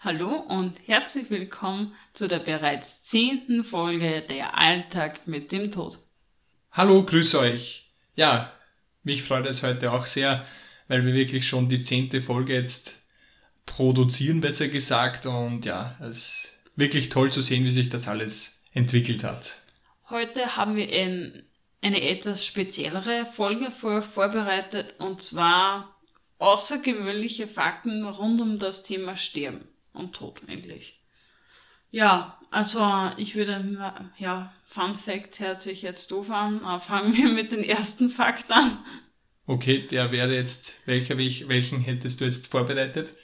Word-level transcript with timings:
Hallo 0.00 0.28
und 0.28 0.74
herzlich 0.86 1.30
willkommen 1.30 1.94
zu 2.12 2.28
der 2.28 2.38
bereits 2.38 3.02
zehnten 3.02 3.64
Folge 3.64 4.22
Der 4.28 4.60
Alltag 4.60 5.26
mit 5.26 5.52
dem 5.52 5.72
Tod. 5.72 5.98
Hallo, 6.70 7.02
grüß 7.04 7.34
euch. 7.36 7.90
Ja, 8.14 8.52
mich 9.04 9.22
freut 9.22 9.46
es 9.46 9.62
heute 9.62 9.92
auch 9.92 10.04
sehr, 10.04 10.46
weil 10.86 11.06
wir 11.06 11.14
wirklich 11.14 11.48
schon 11.48 11.70
die 11.70 11.80
zehnte 11.80 12.20
Folge 12.20 12.52
jetzt 12.52 13.06
produzieren, 13.64 14.42
besser 14.42 14.68
gesagt. 14.68 15.24
Und 15.24 15.64
ja, 15.64 15.96
es 16.00 16.18
ist 16.18 16.58
wirklich 16.76 17.08
toll 17.08 17.32
zu 17.32 17.40
sehen, 17.40 17.64
wie 17.64 17.70
sich 17.70 17.88
das 17.88 18.06
alles 18.06 18.62
entwickelt 18.72 19.24
hat. 19.24 19.56
Heute 20.10 20.58
haben 20.58 20.76
wir 20.76 20.92
ein, 20.92 21.42
eine 21.80 22.02
etwas 22.02 22.44
speziellere 22.44 23.24
Folge 23.24 23.70
für 23.70 23.88
euch 23.88 24.04
vorbereitet 24.04 24.94
und 24.98 25.22
zwar 25.22 25.96
außergewöhnliche 26.38 27.48
Fakten 27.48 28.04
rund 28.04 28.42
um 28.42 28.58
das 28.58 28.82
Thema 28.82 29.16
Sterben 29.16 29.66
und 29.96 30.14
Tod 30.14 30.42
endlich. 30.46 31.02
Ja, 31.90 32.38
also 32.50 33.10
ich 33.16 33.36
würde, 33.36 34.10
ja, 34.18 34.52
Fun 34.64 34.96
Fact 34.96 35.40
hört 35.40 35.62
sich 35.62 35.82
jetzt 35.82 36.10
doof 36.10 36.30
an, 36.30 36.64
aber 36.64 36.80
fangen 36.80 37.16
wir 37.16 37.28
mit 37.28 37.52
den 37.52 37.64
ersten 37.64 38.08
Fakt 38.08 38.50
an. 38.52 38.78
Okay, 39.46 39.86
der 39.86 40.10
wäre 40.10 40.34
jetzt, 40.34 40.74
welcher, 40.86 41.16
welchen 41.16 41.80
hättest 41.80 42.20
du 42.20 42.24
jetzt 42.24 42.48
vorbereitet? 42.48 43.14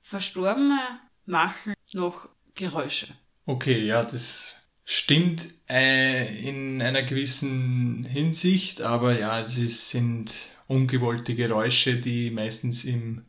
Verstorbene 0.00 0.78
machen 1.26 1.74
noch 1.92 2.28
Geräusche. 2.54 3.08
Okay, 3.46 3.84
ja, 3.84 4.04
das 4.04 4.68
stimmt 4.84 5.48
äh, 5.68 6.48
in 6.48 6.80
einer 6.82 7.02
gewissen 7.02 8.04
Hinsicht, 8.04 8.82
aber 8.82 9.18
ja, 9.18 9.40
es 9.40 9.58
ist, 9.58 9.90
sind 9.90 10.38
ungewollte 10.68 11.34
Geräusche, 11.34 11.96
die 11.96 12.30
meistens 12.30 12.84
im, 12.84 13.24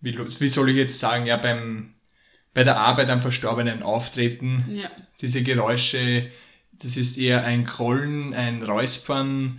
wie, 0.00 0.18
wie 0.18 0.48
soll 0.48 0.70
ich 0.70 0.76
jetzt 0.76 0.98
sagen, 0.98 1.26
ja, 1.26 1.36
beim 1.36 1.94
bei 2.54 2.64
der 2.64 2.78
Arbeit 2.78 3.10
am 3.10 3.20
Verstorbenen 3.20 3.82
auftreten. 3.82 4.64
Ja. 4.74 4.90
Diese 5.20 5.42
Geräusche, 5.42 6.30
das 6.72 6.96
ist 6.96 7.18
eher 7.18 7.44
ein 7.44 7.64
Krollen, 7.64 8.34
ein 8.34 8.62
Räuspern, 8.62 9.58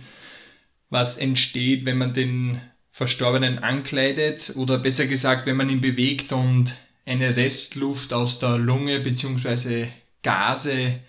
was 0.90 1.16
entsteht, 1.16 1.84
wenn 1.84 1.98
man 1.98 2.12
den 2.12 2.60
Verstorbenen 2.92 3.58
ankleidet 3.58 4.52
oder 4.54 4.78
besser 4.78 5.06
gesagt, 5.06 5.46
wenn 5.46 5.56
man 5.56 5.68
ihn 5.68 5.80
bewegt 5.80 6.32
und 6.32 6.74
eine 7.04 7.36
Restluft 7.36 8.12
aus 8.12 8.38
der 8.38 8.56
Lunge 8.56 9.00
bzw. 9.00 9.88
Gase 10.22 11.00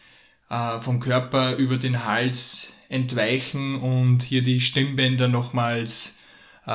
äh, 0.49 0.79
vom 0.79 0.99
Körper 0.99 1.55
über 1.55 1.77
den 1.77 2.05
Hals 2.05 2.73
entweichen 2.89 3.75
und 3.75 4.23
hier 4.23 4.41
die 4.41 4.59
Stimmbänder 4.59 5.27
nochmals, 5.27 6.19
äh, 6.65 6.71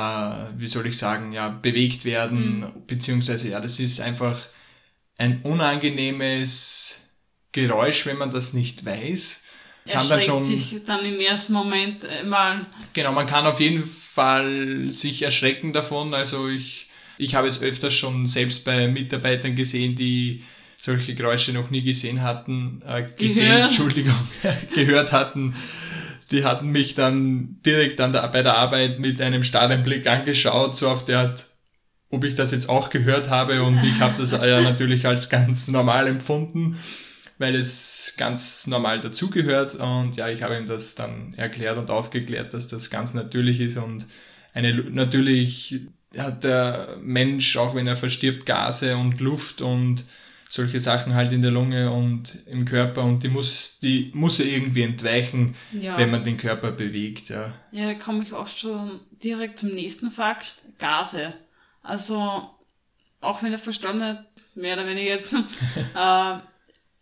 wie 0.57 0.67
soll 0.67 0.87
ich 0.87 0.97
sagen, 0.97 1.33
ja, 1.33 1.49
bewegt 1.49 2.05
werden, 2.05 2.61
mhm. 2.61 2.87
beziehungsweise 2.87 3.49
ja, 3.49 3.59
das 3.59 3.79
ist 3.79 4.01
einfach 4.01 4.39
ein 5.21 5.41
unangenehmes 5.43 7.07
Geräusch, 7.51 8.05
wenn 8.05 8.17
man 8.17 8.31
das 8.31 8.53
nicht 8.53 8.85
weiß. 8.85 9.43
Kann 9.87 10.09
dann 10.09 10.21
schon 10.21 10.43
sich 10.43 10.75
dann 10.85 11.05
im 11.05 11.19
ersten 11.19 11.53
Moment 11.53 12.05
mal. 12.25 12.65
Genau, 12.93 13.11
man 13.11 13.27
kann 13.27 13.45
auf 13.45 13.59
jeden 13.59 13.83
Fall 13.83 14.89
sich 14.89 15.21
erschrecken 15.23 15.73
davon. 15.73 16.13
Also 16.13 16.49
ich, 16.49 16.89
ich 17.17 17.35
habe 17.35 17.47
es 17.47 17.61
öfters 17.61 17.93
schon 17.93 18.25
selbst 18.25 18.65
bei 18.65 18.87
Mitarbeitern 18.87 19.55
gesehen, 19.55 19.95
die 19.95 20.43
solche 20.77 21.13
Geräusche 21.13 21.53
noch 21.53 21.69
nie 21.69 21.83
gesehen 21.83 22.21
hatten, 22.21 22.81
äh, 22.87 23.03
gesehen, 23.15 23.47
gehört. 23.47 23.69
Entschuldigung, 23.69 24.27
gehört 24.75 25.11
hatten. 25.11 25.55
Die 26.31 26.45
hatten 26.45 26.69
mich 26.69 26.95
dann 26.95 27.59
direkt 27.65 27.99
an 28.01 28.11
der, 28.11 28.27
bei 28.29 28.41
der 28.41 28.57
Arbeit 28.57 28.99
mit 28.99 29.21
einem 29.21 29.43
starren 29.43 29.83
Blick 29.83 30.07
angeschaut, 30.07 30.75
so 30.75 30.89
auf 30.89 31.05
der 31.05 31.19
Art, 31.19 31.47
ob 32.11 32.23
ich 32.23 32.35
das 32.35 32.51
jetzt 32.51 32.69
auch 32.69 32.89
gehört 32.89 33.29
habe 33.29 33.63
und 33.63 33.83
ich 33.83 33.99
habe 33.99 34.13
das 34.17 34.31
ja 34.31 34.61
natürlich 34.61 35.07
als 35.07 35.29
ganz 35.29 35.67
normal 35.67 36.07
empfunden, 36.07 36.77
weil 37.37 37.55
es 37.55 38.15
ganz 38.17 38.67
normal 38.67 38.99
dazugehört 38.99 39.75
und 39.75 40.15
ja, 40.17 40.29
ich 40.29 40.43
habe 40.43 40.57
ihm 40.57 40.67
das 40.67 40.95
dann 40.95 41.33
erklärt 41.35 41.77
und 41.77 41.89
aufgeklärt, 41.89 42.53
dass 42.53 42.67
das 42.67 42.89
ganz 42.89 43.13
natürlich 43.13 43.59
ist 43.61 43.77
und 43.77 44.05
eine 44.53 44.73
natürlich 44.73 45.81
hat 46.17 46.43
der 46.43 46.97
Mensch, 47.01 47.55
auch 47.55 47.73
wenn 47.73 47.87
er 47.87 47.95
verstirbt, 47.95 48.45
Gase 48.45 48.97
und 48.97 49.21
Luft 49.21 49.61
und 49.61 50.05
solche 50.49 50.81
Sachen 50.81 51.13
halt 51.13 51.31
in 51.31 51.41
der 51.41 51.51
Lunge 51.51 51.89
und 51.91 52.39
im 52.45 52.65
Körper 52.65 53.03
und 53.03 53.23
die 53.23 53.29
muss, 53.29 53.79
die 53.79 54.11
muss 54.13 54.41
er 54.41 54.47
irgendwie 54.47 54.81
entweichen, 54.81 55.55
ja. 55.71 55.97
wenn 55.97 56.11
man 56.11 56.25
den 56.25 56.35
Körper 56.35 56.71
bewegt. 56.71 57.29
Ja, 57.29 57.53
ja 57.71 57.87
da 57.87 57.93
komme 57.93 58.23
ich 58.23 58.33
auch 58.33 58.47
schon 58.47 58.99
direkt 59.23 59.59
zum 59.59 59.69
nächsten 59.69 60.11
Fakt. 60.11 60.55
Gase. 60.77 61.33
Also, 61.81 62.49
auch 63.19 63.43
wenn 63.43 63.51
der 63.51 63.59
Verstorbene 63.59 64.25
mehr 64.55 64.75
oder 64.75 64.87
weniger 64.87 65.09
jetzt, 65.09 65.33
äh, 65.95 66.37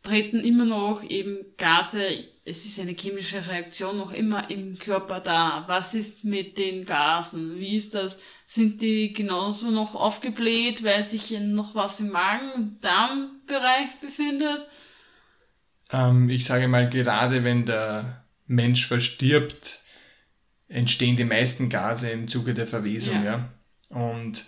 treten 0.03 0.39
immer 0.39 0.65
noch 0.65 1.03
eben 1.03 1.37
Gase, 1.57 2.25
es 2.45 2.65
ist 2.65 2.79
eine 2.79 2.93
chemische 2.93 3.45
Reaktion 3.47 3.97
noch 3.97 4.11
immer 4.11 4.49
im 4.49 4.77
Körper 4.79 5.19
da. 5.19 5.65
Was 5.67 5.93
ist 5.93 6.23
mit 6.23 6.57
den 6.57 6.85
Gasen? 6.85 7.59
Wie 7.59 7.77
ist 7.77 7.93
das? 7.93 8.21
Sind 8.47 8.81
die 8.81 9.13
genauso 9.13 9.69
noch 9.69 9.93
aufgebläht, 9.93 10.83
weil 10.83 11.03
sich 11.03 11.37
noch 11.39 11.75
was 11.75 11.99
im 11.99 12.09
Magen- 12.09 12.51
und 12.53 12.83
Darmbereich 12.83 13.99
befindet? 14.01 14.65
Ähm, 15.91 16.29
ich 16.29 16.45
sage 16.45 16.67
mal, 16.67 16.89
gerade 16.89 17.43
wenn 17.43 17.65
der 17.65 18.23
Mensch 18.47 18.87
verstirbt, 18.87 19.81
entstehen 20.67 21.15
die 21.15 21.25
meisten 21.25 21.69
Gase 21.69 22.09
im 22.09 22.27
Zuge 22.27 22.53
der 22.53 22.67
Verwesung, 22.67 23.23
ja. 23.23 23.49
ja? 23.91 23.95
Und 23.95 24.45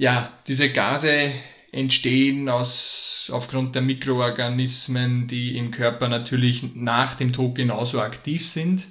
ja, 0.00 0.32
diese 0.46 0.70
Gase 0.70 1.30
entstehen 1.72 2.48
aus, 2.48 3.30
aufgrund 3.34 3.74
der 3.74 3.82
Mikroorganismen, 3.82 5.26
die 5.26 5.58
im 5.58 5.70
Körper 5.72 6.08
natürlich 6.08 6.74
nach 6.74 7.16
dem 7.16 7.34
Tod 7.34 7.54
genauso 7.54 8.00
aktiv 8.00 8.48
sind. 8.48 8.86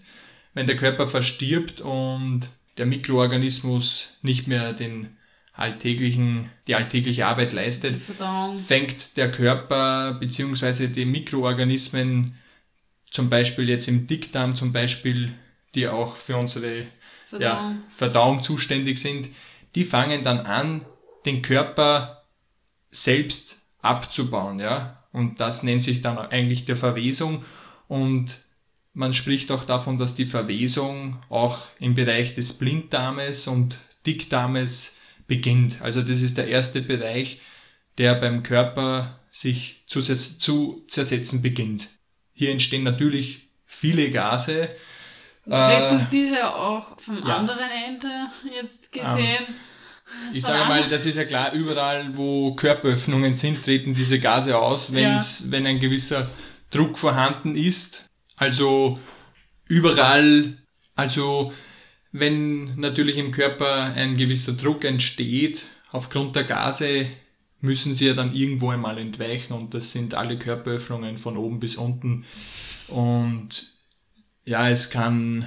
Wenn 0.53 0.67
der 0.67 0.75
Körper 0.75 1.07
verstirbt 1.07 1.81
und 1.81 2.41
der 2.77 2.85
Mikroorganismus 2.85 4.19
nicht 4.21 4.47
mehr 4.47 4.73
den 4.73 5.17
alltäglichen, 5.53 6.51
die 6.67 6.75
alltägliche 6.75 7.25
Arbeit 7.25 7.53
leistet, 7.53 7.95
fängt 8.63 9.17
der 9.17 9.31
Körper 9.31 10.13
bzw. 10.13 10.89
die 10.89 11.05
Mikroorganismen, 11.05 12.37
zum 13.09 13.31
Beispiel 13.31 13.67
jetzt 13.67 13.87
im 13.87 14.05
Dickdarm 14.05 14.55
zum 14.55 14.73
Beispiel, 14.73 15.33
die 15.73 15.87
auch 15.87 16.17
für 16.17 16.37
unsere 16.37 16.85
Verdauung, 17.25 17.41
ja, 17.41 17.77
Verdauung 17.95 18.43
zuständig 18.43 18.99
sind, 18.99 19.29
die 19.73 19.83
fangen 19.83 20.23
dann 20.23 20.41
an, 20.41 20.85
den 21.29 21.41
Körper 21.41 22.23
selbst 22.91 23.67
abzubauen, 23.81 24.59
ja. 24.59 25.03
Und 25.11 25.39
das 25.39 25.63
nennt 25.63 25.83
sich 25.83 26.01
dann 26.01 26.17
eigentlich 26.17 26.65
der 26.65 26.75
Verwesung. 26.75 27.43
Und 27.87 28.39
man 28.93 29.13
spricht 29.13 29.51
auch 29.51 29.65
davon, 29.65 29.97
dass 29.97 30.15
die 30.15 30.25
Verwesung 30.25 31.21
auch 31.29 31.59
im 31.79 31.95
Bereich 31.95 32.33
des 32.33 32.57
Blinddarmes 32.57 33.47
und 33.47 33.77
Dickdarmes 34.05 34.97
beginnt. 35.27 35.81
Also 35.81 36.01
das 36.01 36.21
ist 36.21 36.37
der 36.37 36.47
erste 36.47 36.81
Bereich, 36.81 37.39
der 37.97 38.15
beim 38.15 38.43
Körper 38.43 39.19
sich 39.31 39.83
zu, 39.87 40.01
zu 40.01 40.85
zersetzen 40.87 41.41
beginnt. 41.41 41.89
Hier 42.33 42.51
entstehen 42.51 42.83
natürlich 42.83 43.49
viele 43.65 44.09
Gase. 44.11 44.69
Äh, 45.49 45.99
diese 46.11 46.53
auch 46.55 46.99
vom 46.99 47.17
ja. 47.25 47.37
anderen 47.37 47.69
Ende 47.87 48.27
jetzt 48.55 48.91
gesehen. 48.91 49.45
Ähm, 49.47 49.55
ich 50.33 50.43
sage 50.43 50.67
mal, 50.67 50.83
das 50.89 51.05
ist 51.05 51.15
ja 51.15 51.25
klar, 51.25 51.53
überall, 51.53 52.15
wo 52.17 52.53
Körperöffnungen 52.53 53.33
sind, 53.33 53.63
treten 53.63 53.93
diese 53.93 54.19
Gase 54.19 54.57
aus, 54.57 54.93
wenn's, 54.93 55.41
ja. 55.45 55.51
wenn 55.51 55.65
ein 55.65 55.79
gewisser 55.79 56.29
Druck 56.69 56.97
vorhanden 56.97 57.55
ist. 57.55 58.05
Also 58.35 58.99
überall, 59.67 60.57
also 60.95 61.53
wenn 62.11 62.75
natürlich 62.79 63.17
im 63.17 63.31
Körper 63.31 63.93
ein 63.95 64.17
gewisser 64.17 64.53
Druck 64.53 64.83
entsteht, 64.83 65.65
aufgrund 65.91 66.35
der 66.35 66.43
Gase 66.43 67.05
müssen 67.61 67.93
sie 67.93 68.07
ja 68.07 68.13
dann 68.13 68.33
irgendwo 68.33 68.69
einmal 68.69 68.97
entweichen 68.97 69.53
und 69.53 69.73
das 69.73 69.91
sind 69.91 70.15
alle 70.15 70.39
Körperöffnungen 70.39 71.17
von 71.17 71.37
oben 71.37 71.59
bis 71.59 71.75
unten. 71.75 72.25
Und 72.87 73.73
ja, 74.45 74.69
es 74.69 74.89
kann 74.89 75.45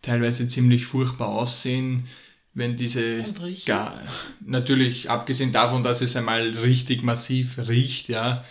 teilweise 0.00 0.48
ziemlich 0.48 0.86
furchtbar 0.86 1.28
aussehen 1.28 2.08
wenn 2.54 2.76
diese 2.76 3.24
gar, 3.66 4.00
natürlich 4.40 5.08
abgesehen 5.10 5.52
davon, 5.52 5.82
dass 5.82 6.02
es 6.02 6.16
einmal 6.16 6.50
richtig 6.50 7.02
massiv 7.02 7.58
riecht, 7.68 8.08
ja, 8.08 8.44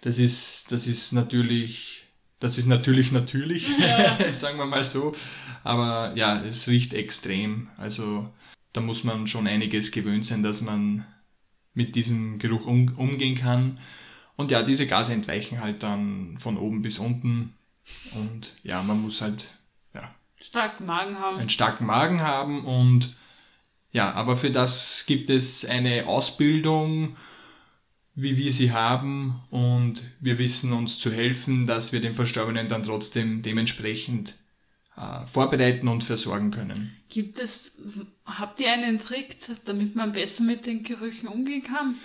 das 0.00 0.18
ist 0.18 0.72
das 0.72 0.86
ist 0.86 1.12
natürlich 1.12 2.04
das 2.40 2.58
ist 2.58 2.66
natürlich 2.66 3.12
natürlich, 3.12 3.66
ja. 3.78 4.18
sagen 4.32 4.58
wir 4.58 4.66
mal 4.66 4.84
so, 4.84 5.14
aber 5.62 6.12
ja, 6.16 6.42
es 6.42 6.68
riecht 6.68 6.94
extrem, 6.94 7.68
also 7.76 8.32
da 8.72 8.80
muss 8.80 9.04
man 9.04 9.26
schon 9.26 9.46
einiges 9.46 9.92
gewöhnt 9.92 10.26
sein, 10.26 10.42
dass 10.42 10.60
man 10.60 11.06
mit 11.74 11.96
diesem 11.96 12.38
Geruch 12.38 12.66
um, 12.66 12.94
umgehen 12.96 13.36
kann. 13.36 13.78
Und 14.36 14.50
ja, 14.50 14.62
diese 14.62 14.86
Gase 14.86 15.12
entweichen 15.12 15.60
halt 15.60 15.82
dann 15.82 16.38
von 16.38 16.56
oben 16.56 16.82
bis 16.82 16.98
unten 16.98 17.54
und 18.14 18.56
ja, 18.62 18.82
man 18.82 19.00
muss 19.00 19.20
halt 19.20 19.52
ja, 19.94 20.12
starken 20.40 20.86
Magen 20.86 21.18
haben. 21.18 21.38
Einen 21.38 21.48
starken 21.48 21.86
Magen 21.86 22.20
haben 22.20 22.64
und 22.64 23.16
ja, 23.94 24.12
aber 24.12 24.36
für 24.36 24.50
das 24.50 25.04
gibt 25.06 25.30
es 25.30 25.64
eine 25.64 26.06
Ausbildung 26.06 27.16
wie 28.14 28.36
wir 28.36 28.52
sie 28.52 28.72
haben 28.72 29.42
und 29.50 30.02
wir 30.20 30.38
wissen 30.38 30.72
uns 30.72 30.98
zu 30.98 31.12
helfen, 31.12 31.66
dass 31.66 31.92
wir 31.92 32.00
den 32.00 32.14
Verstorbenen 32.14 32.68
dann 32.68 32.84
trotzdem 32.84 33.42
dementsprechend 33.42 34.36
äh, 34.96 35.26
vorbereiten 35.26 35.88
und 35.88 36.04
versorgen 36.04 36.52
können. 36.52 36.96
Gibt 37.08 37.40
es, 37.40 37.82
habt 38.24 38.60
ihr 38.60 38.72
einen 38.72 39.00
Trick, 39.00 39.36
damit 39.64 39.96
man 39.96 40.12
besser 40.12 40.44
mit 40.44 40.66
den 40.66 40.84
Gerüchen 40.84 41.28
umgehen 41.28 41.64
kann? 41.64 41.96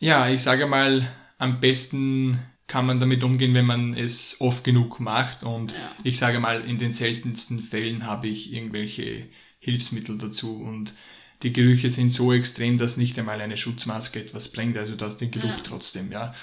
Ja, 0.00 0.28
ich 0.28 0.42
sage 0.42 0.66
mal, 0.66 1.08
am 1.38 1.60
besten 1.60 2.38
kann 2.66 2.86
man 2.86 2.98
damit 2.98 3.22
umgehen, 3.22 3.54
wenn 3.54 3.66
man 3.66 3.94
es 3.94 4.40
oft 4.40 4.64
genug 4.64 4.98
macht. 4.98 5.44
Und 5.44 5.72
ja. 5.72 5.78
ich 6.02 6.18
sage 6.18 6.40
mal, 6.40 6.62
in 6.62 6.78
den 6.78 6.92
seltensten 6.92 7.62
Fällen 7.62 8.06
habe 8.06 8.26
ich 8.26 8.52
irgendwelche 8.52 9.28
Hilfsmittel 9.64 10.18
dazu. 10.18 10.62
Und 10.62 10.94
die 11.42 11.52
Gerüche 11.52 11.90
sind 11.90 12.10
so 12.10 12.32
extrem, 12.32 12.78
dass 12.78 12.96
nicht 12.96 13.18
einmal 13.18 13.40
eine 13.40 13.56
Schutzmaske 13.56 14.20
etwas 14.20 14.52
bringt. 14.52 14.76
Also 14.76 14.94
du 14.94 15.04
hast 15.04 15.18
den 15.18 15.30
Geruch 15.30 15.48
ja. 15.48 15.60
trotzdem, 15.62 16.12
ja. 16.12 16.34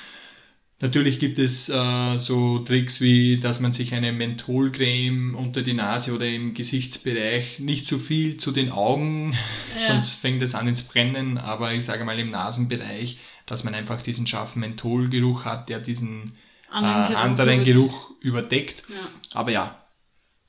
Natürlich 0.82 1.20
gibt 1.20 1.38
es 1.38 1.70
äh, 1.70 2.18
so 2.18 2.58
Tricks 2.60 3.02
wie, 3.02 3.40
dass 3.40 3.60
man 3.60 3.72
sich 3.72 3.94
eine 3.94 4.12
Mentholcreme 4.12 5.36
unter 5.36 5.62
die 5.62 5.76
Nase 5.76 6.14
oder 6.16 6.28
im 6.28 6.56
Gesichtsbereich 6.56 7.60
nicht 7.60 7.86
zu 7.86 8.00
viel 8.00 8.38
zu 8.38 8.52
den 8.52 8.72
Augen, 8.72 9.34
ja. 9.80 9.86
sonst 9.86 10.16
fängt 10.16 10.42
es 10.42 10.56
an 10.56 10.68
ins 10.68 10.82
Brennen, 10.82 11.38
aber 11.38 11.72
ich 11.74 11.86
sage 11.86 12.04
mal 12.04 12.18
im 12.18 12.30
Nasenbereich, 12.30 13.20
dass 13.46 13.64
man 13.64 13.76
einfach 13.76 14.02
diesen 14.02 14.26
scharfen 14.26 14.62
Mentholgeruch 14.62 15.46
hat, 15.46 15.70
der 15.70 15.82
diesen 15.82 16.34
anderen, 16.72 17.04
äh, 17.04 17.08
Geruch, 17.10 17.20
anderen 17.20 17.64
Geruch 17.64 18.12
überdeckt. 18.20 18.84
Ja. 18.90 19.40
Aber 19.40 19.52
ja, 19.52 19.81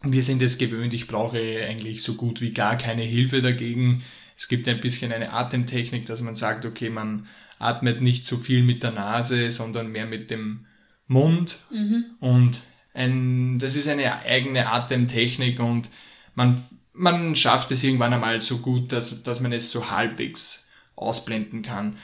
wir 0.05 0.23
sind 0.23 0.43
es 0.43 0.59
gewöhnt, 0.59 0.95
ich 0.95 1.07
brauche 1.07 1.39
eigentlich 1.39 2.03
so 2.03 2.15
gut 2.15 2.41
wie 2.41 2.53
gar 2.53 2.77
keine 2.77 3.03
Hilfe 3.03 3.41
dagegen. 3.41 4.03
Es 4.37 4.49
gibt 4.49 4.69
ein 4.69 4.81
bisschen 4.81 5.13
eine 5.13 5.33
Atemtechnik, 5.33 6.07
dass 6.07 6.21
man 6.23 6.35
sagt, 6.35 6.67
okay, 6.67 6.91
man 6.91 7.27
atmet 7.59 8.03
nicht 8.03 8.27
so 8.27 8.37
viel 8.37 8.63
mit 8.63 8.83
der 8.83 8.91
Nase, 8.91 9.51
sondern 9.51 9.93
mehr 9.93 10.07
mit 10.07 10.31
dem 10.31 10.67
Mund. 11.07 11.61
Mhm. 11.71 12.05
Und 12.19 12.63
ein, 12.95 13.59
das 13.59 13.77
ist 13.77 13.89
eine 13.89 14.21
eigene 14.25 14.69
Atemtechnik 14.69 15.61
und 15.61 15.91
man, 16.35 16.61
man 16.93 17.37
schafft 17.37 17.71
es 17.71 17.85
irgendwann 17.85 18.13
einmal 18.13 18.41
so 18.41 18.59
gut, 18.59 18.93
dass, 18.93 19.23
dass 19.23 19.41
man 19.41 19.53
es 19.53 19.71
so 19.71 19.91
halbwegs 19.91 20.71
ausblenden 20.97 21.63
kann. 21.63 21.97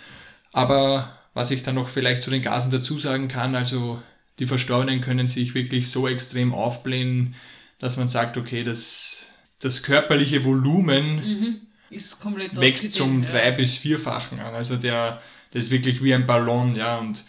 Aber 0.53 1.13
was 1.35 1.51
ich 1.51 1.63
dann 1.63 1.75
noch 1.75 1.89
vielleicht 1.89 2.23
zu 2.23 2.31
den 2.31 2.43
Gasen 2.43 2.71
dazu 2.71 2.99
sagen 2.99 3.29
kann, 3.29 3.55
also 3.55 4.01
die 4.39 4.47
Verstorbenen 4.47 5.01
können 5.01 5.27
sich 5.27 5.55
wirklich 5.55 5.91
so 5.91 6.09
extrem 6.09 6.55
aufblähen, 6.55 7.35
dass 7.79 7.97
man 7.97 8.09
sagt, 8.09 8.37
okay, 8.37 8.63
das, 8.63 9.27
das 9.61 9.83
körperliche 9.83 10.45
Volumen 10.45 11.17
mhm. 11.17 11.67
wächst 11.91 12.95
zum 12.95 13.23
ja. 13.23 13.29
drei- 13.29 13.53
bis 13.53 13.79
vierfachen 13.79 14.41
an. 14.41 14.55
Also 14.55 14.77
der, 14.77 15.23
das 15.53 15.65
ist 15.65 15.71
wirklich 15.71 16.03
wie 16.03 16.15
ein 16.15 16.27
Ballon, 16.27 16.75
ja, 16.75 16.99
und 16.99 17.25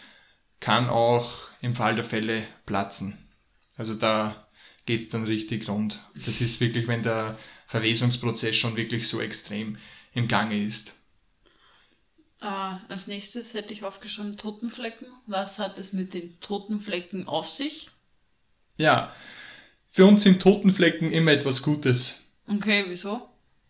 kann 0.60 0.90
auch 0.90 1.30
im 1.62 1.76
Fall 1.76 1.96
der 1.96 2.04
Fälle 2.04 2.44
platzen. 2.66 3.18
Also 3.78 3.96
da 3.96 4.48
geht's 4.86 5.10
dann 5.10 5.24
richtig 5.24 5.70
rund. 5.70 6.00
Das 6.26 6.42
ist 6.42 6.60
wirklich, 6.60 6.88
wenn 6.88 7.04
der 7.04 7.38
Verwesungsprozess 7.68 8.56
schon 8.56 8.76
wirklich 8.76 9.08
so 9.08 9.22
extrem 9.22 9.78
im 10.14 10.28
Gange 10.28 10.62
ist. 10.62 10.96
Uh, 12.42 12.78
als 12.88 13.08
nächstes 13.08 13.54
hätte 13.54 13.74
ich 13.74 13.84
aufgeschrieben 13.84 14.38
Totenflecken. 14.38 15.08
Was 15.28 15.60
hat 15.60 15.78
es 15.78 15.92
mit 15.92 16.14
den 16.14 16.40
Totenflecken 16.40 17.28
auf 17.28 17.48
sich? 17.48 17.90
Ja, 18.78 19.14
für 19.92 20.06
uns 20.06 20.24
sind 20.24 20.42
Totenflecken 20.42 21.12
immer 21.12 21.32
etwas 21.32 21.62
Gutes. 21.62 22.24
Okay, 22.48 22.86
wieso? 22.88 23.22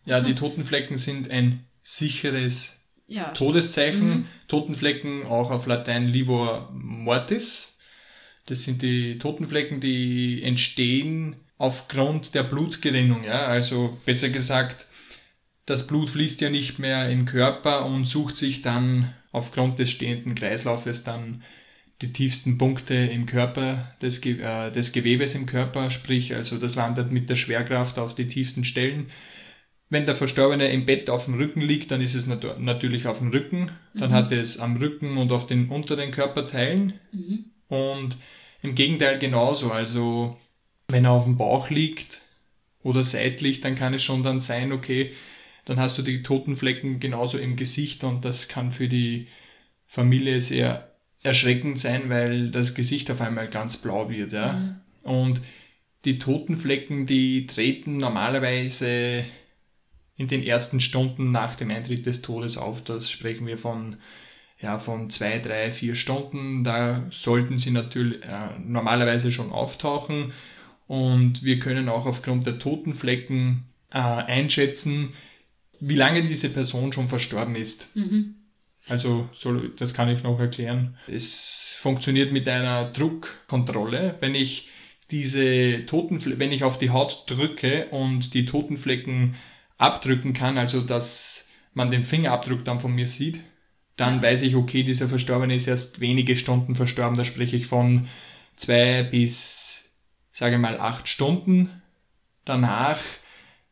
Ja, 0.04 0.20
die 0.20 0.34
Totenflecken 0.34 0.96
sind 0.96 1.30
ein 1.30 1.64
sicheres 1.82 2.80
ja. 3.06 3.30
Todeszeichen. 3.32 4.08
Mhm. 4.08 4.26
Totenflecken 4.48 5.26
auch 5.26 5.50
auf 5.50 5.66
Latein 5.66 6.08
livor 6.08 6.70
mortis. 6.72 7.78
Das 8.46 8.64
sind 8.64 8.82
die 8.82 9.18
Totenflecken, 9.18 9.80
die 9.80 10.42
entstehen 10.42 11.36
aufgrund 11.58 12.34
der 12.34 12.42
Blutgerinnung. 12.42 13.24
Ja? 13.24 13.46
Also 13.46 13.98
besser 14.06 14.30
gesagt, 14.30 14.86
das 15.66 15.86
Blut 15.86 16.10
fließt 16.10 16.40
ja 16.40 16.50
nicht 16.50 16.78
mehr 16.78 17.10
im 17.10 17.26
Körper 17.26 17.84
und 17.84 18.06
sucht 18.06 18.36
sich 18.36 18.62
dann 18.62 19.14
aufgrund 19.32 19.78
des 19.78 19.90
stehenden 19.90 20.34
Kreislaufes 20.34 21.04
dann 21.04 21.42
die 22.02 22.12
tiefsten 22.12 22.58
Punkte 22.58 22.94
im 22.94 23.26
Körper 23.26 23.94
des, 24.00 24.24
äh, 24.24 24.70
des 24.70 24.92
Gewebes 24.92 25.34
im 25.34 25.46
Körper, 25.46 25.90
sprich 25.90 26.34
also 26.34 26.58
das 26.58 26.76
wandert 26.76 27.12
mit 27.12 27.28
der 27.28 27.36
Schwerkraft 27.36 27.98
auf 27.98 28.14
die 28.14 28.26
tiefsten 28.26 28.64
Stellen 28.64 29.06
wenn 29.90 30.06
der 30.06 30.14
Verstorbene 30.14 30.70
im 30.70 30.86
Bett 30.86 31.10
auf 31.10 31.24
dem 31.24 31.34
Rücken 31.34 31.60
liegt, 31.60 31.90
dann 31.90 32.00
ist 32.00 32.14
es 32.14 32.28
nat 32.28 32.60
natürlich 32.60 33.08
auf 33.08 33.18
dem 33.18 33.30
Rücken. 33.30 33.72
Dann 33.94 34.10
mhm. 34.10 34.14
hat 34.14 34.32
es 34.32 34.60
am 34.60 34.76
Rücken 34.76 35.18
und 35.18 35.32
auf 35.32 35.48
den 35.48 35.68
unteren 35.68 36.12
Körperteilen. 36.12 36.94
Mhm. 37.10 37.44
Und 37.68 38.16
im 38.62 38.76
Gegenteil 38.76 39.18
genauso. 39.18 39.72
Also 39.72 40.38
wenn 40.88 41.04
er 41.04 41.10
auf 41.10 41.24
dem 41.24 41.36
Bauch 41.36 41.70
liegt 41.70 42.20
oder 42.84 43.02
seitlich, 43.02 43.60
dann 43.60 43.74
kann 43.74 43.92
es 43.92 44.04
schon 44.04 44.22
dann 44.22 44.38
sein, 44.38 44.70
okay, 44.70 45.12
dann 45.64 45.80
hast 45.80 45.98
du 45.98 46.02
die 46.02 46.22
toten 46.22 46.56
Flecken 46.56 47.00
genauso 47.00 47.38
im 47.38 47.56
Gesicht 47.56 48.04
und 48.04 48.24
das 48.24 48.46
kann 48.46 48.70
für 48.70 48.88
die 48.88 49.26
Familie 49.86 50.40
sehr 50.40 50.89
erschreckend 51.22 51.78
sein, 51.78 52.08
weil 52.08 52.50
das 52.50 52.74
Gesicht 52.74 53.10
auf 53.10 53.20
einmal 53.20 53.48
ganz 53.48 53.76
blau 53.76 54.10
wird, 54.10 54.32
ja. 54.32 54.52
Mhm. 54.54 54.76
Und 55.02 55.42
die 56.04 56.18
toten 56.18 56.56
Flecken, 56.56 57.06
die 57.06 57.46
treten 57.46 57.98
normalerweise 57.98 59.24
in 60.16 60.28
den 60.28 60.42
ersten 60.42 60.80
Stunden 60.80 61.30
nach 61.30 61.56
dem 61.56 61.70
Eintritt 61.70 62.06
des 62.06 62.22
Todes 62.22 62.56
auf. 62.56 62.82
Das 62.84 63.10
sprechen 63.10 63.46
wir 63.46 63.58
von, 63.58 63.96
ja, 64.60 64.78
von 64.78 65.10
zwei, 65.10 65.38
drei, 65.38 65.72
vier 65.72 65.94
Stunden. 65.94 66.64
Da 66.64 67.06
sollten 67.10 67.58
sie 67.58 67.70
natürlich 67.70 68.22
äh, 68.22 68.58
normalerweise 68.58 69.32
schon 69.32 69.50
auftauchen. 69.50 70.32
Und 70.86 71.44
wir 71.44 71.58
können 71.58 71.88
auch 71.88 72.06
aufgrund 72.06 72.46
der 72.46 72.58
Totenflecken 72.58 73.64
äh, 73.90 73.98
einschätzen, 73.98 75.12
wie 75.80 75.96
lange 75.96 76.22
diese 76.22 76.50
Person 76.50 76.92
schon 76.92 77.08
verstorben 77.08 77.54
ist. 77.54 77.94
Mhm. 77.94 78.34
Also, 78.88 79.28
so, 79.32 79.54
das 79.54 79.94
kann 79.94 80.08
ich 80.08 80.22
noch 80.22 80.38
erklären. 80.40 80.96
Es 81.06 81.76
funktioniert 81.78 82.32
mit 82.32 82.48
einer 82.48 82.90
Druckkontrolle. 82.90 84.16
Wenn 84.20 84.34
ich 84.34 84.68
diese 85.10 85.84
Totenflecken, 85.86 86.40
wenn 86.40 86.52
ich 86.52 86.64
auf 86.64 86.78
die 86.78 86.90
Haut 86.90 87.24
drücke 87.26 87.86
und 87.90 88.34
die 88.34 88.46
Totenflecken 88.46 89.34
abdrücken 89.78 90.32
kann, 90.32 90.58
also 90.58 90.80
dass 90.80 91.48
man 91.74 91.90
den 91.90 92.04
Fingerabdruck 92.04 92.64
dann 92.64 92.80
von 92.80 92.94
mir 92.94 93.08
sieht, 93.08 93.40
dann 93.96 94.22
weiß 94.22 94.42
ich, 94.42 94.56
okay, 94.56 94.82
dieser 94.82 95.08
Verstorbene 95.08 95.54
ist 95.54 95.66
erst 95.66 96.00
wenige 96.00 96.36
Stunden 96.36 96.74
verstorben. 96.74 97.16
Da 97.16 97.24
spreche 97.24 97.56
ich 97.56 97.66
von 97.66 98.08
zwei 98.56 99.02
bis, 99.02 99.94
sage 100.32 100.58
mal, 100.58 100.78
acht 100.80 101.06
Stunden. 101.08 101.68
Danach 102.44 102.98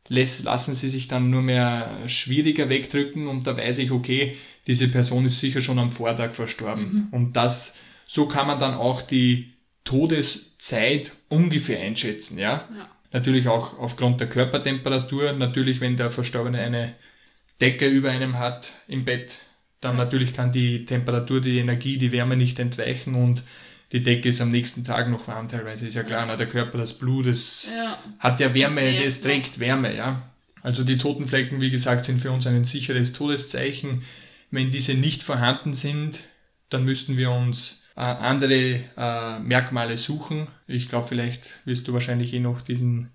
lassen 0.08 0.74
sie 0.74 0.88
sich 0.88 1.08
dann 1.08 1.30
nur 1.30 1.42
mehr 1.42 2.08
schwieriger 2.08 2.68
wegdrücken 2.68 3.26
und 3.26 3.46
da 3.46 3.56
weiß 3.56 3.78
ich, 3.78 3.90
okay, 3.90 4.36
diese 4.68 4.88
Person 4.88 5.24
ist 5.24 5.40
sicher 5.40 5.62
schon 5.62 5.78
am 5.78 5.90
Vortag 5.90 6.34
verstorben. 6.34 6.82
Mhm. 6.92 7.08
Und 7.10 7.32
das, 7.36 7.76
so 8.06 8.26
kann 8.26 8.46
man 8.46 8.58
dann 8.58 8.74
auch 8.74 9.02
die 9.02 9.54
Todeszeit 9.82 11.12
ungefähr 11.28 11.80
einschätzen, 11.80 12.38
ja. 12.38 12.68
ja. 12.76 12.88
Natürlich 13.10 13.48
auch 13.48 13.78
aufgrund 13.78 14.20
der 14.20 14.28
Körpertemperatur. 14.28 15.32
Natürlich, 15.32 15.80
wenn 15.80 15.96
der 15.96 16.10
Verstorbene 16.10 16.60
eine 16.60 16.94
Decke 17.58 17.88
über 17.88 18.10
einem 18.10 18.38
hat 18.38 18.72
im 18.86 19.06
Bett, 19.06 19.38
dann 19.80 19.96
natürlich 19.96 20.34
kann 20.34 20.52
die 20.52 20.84
Temperatur, 20.84 21.40
die 21.40 21.58
Energie, 21.58 21.96
die 21.96 22.12
Wärme 22.12 22.36
nicht 22.36 22.58
entweichen 22.58 23.14
und 23.14 23.42
die 23.92 24.02
Decke 24.02 24.28
ist 24.28 24.42
am 24.42 24.50
nächsten 24.50 24.84
Tag 24.84 25.08
noch 25.08 25.26
warm 25.26 25.48
teilweise. 25.48 25.86
Ist 25.86 25.94
ja 25.94 26.02
klar, 26.02 26.26
na, 26.26 26.36
der 26.36 26.48
Körper, 26.48 26.76
das 26.76 26.98
Blut, 26.98 27.26
das 27.26 27.70
ja. 27.74 27.98
hat 28.18 28.40
ja 28.40 28.52
Wärme, 28.52 29.02
es 29.02 29.22
trägt 29.22 29.58
Wärme, 29.58 29.96
ja. 29.96 30.22
Also 30.60 30.84
die 30.84 30.98
Totenflecken, 30.98 31.62
wie 31.62 31.70
gesagt, 31.70 32.04
sind 32.04 32.20
für 32.20 32.30
uns 32.30 32.46
ein 32.46 32.64
sicheres 32.64 33.14
Todeszeichen. 33.14 34.02
Wenn 34.50 34.70
diese 34.70 34.94
nicht 34.94 35.22
vorhanden 35.22 35.74
sind, 35.74 36.20
dann 36.70 36.84
müssten 36.84 37.16
wir 37.16 37.30
uns 37.30 37.82
äh, 37.96 38.00
andere 38.00 38.80
äh, 38.96 39.38
Merkmale 39.40 39.98
suchen. 39.98 40.48
Ich 40.66 40.88
glaube, 40.88 41.06
vielleicht 41.06 41.66
wirst 41.66 41.88
du 41.88 41.92
wahrscheinlich 41.92 42.32
eh 42.32 42.40
noch 42.40 42.62
diesen 42.62 43.10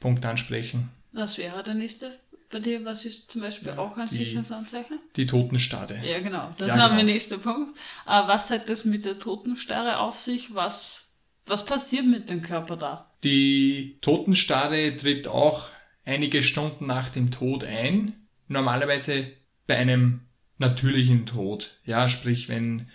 Punkt 0.00 0.24
ansprechen. 0.26 0.90
Was 1.12 1.38
wäre 1.38 1.62
der 1.62 1.74
nächste 1.74 2.18
bei 2.50 2.60
dir? 2.60 2.84
Was 2.84 3.04
ist 3.04 3.30
zum 3.30 3.40
Beispiel 3.40 3.68
ja, 3.68 3.78
auch 3.78 3.96
ein 3.96 4.06
sicheres 4.06 4.52
Anzeichen? 4.52 4.98
Die 5.16 5.26
Totenstarre. 5.26 6.00
Ja, 6.04 6.20
genau. 6.20 6.54
Das 6.58 6.68
ja, 6.68 6.82
haben 6.82 6.96
genau. 6.96 7.06
wir 7.06 7.12
nächster 7.12 7.38
Punkt. 7.38 7.78
Aber 8.04 8.28
was 8.28 8.50
hat 8.50 8.68
das 8.68 8.84
mit 8.84 9.04
der 9.04 9.18
Totenstarre 9.18 9.98
auf 9.98 10.16
sich? 10.16 10.54
Was, 10.54 11.08
was 11.46 11.64
passiert 11.64 12.06
mit 12.06 12.30
dem 12.30 12.42
Körper 12.42 12.76
da? 12.76 13.10
Die 13.24 13.98
Totenstarre 14.00 14.94
tritt 14.96 15.26
auch 15.26 15.68
einige 16.04 16.42
Stunden 16.42 16.86
nach 16.86 17.10
dem 17.10 17.30
Tod 17.30 17.64
ein. 17.64 18.28
Normalerweise 18.46 19.32
bei 19.66 19.76
einem 19.76 20.27
natürlichen 20.58 21.26
Tod. 21.26 21.78
Ja, 21.84 22.08
sprich, 22.08 22.48
wenn 22.48 22.88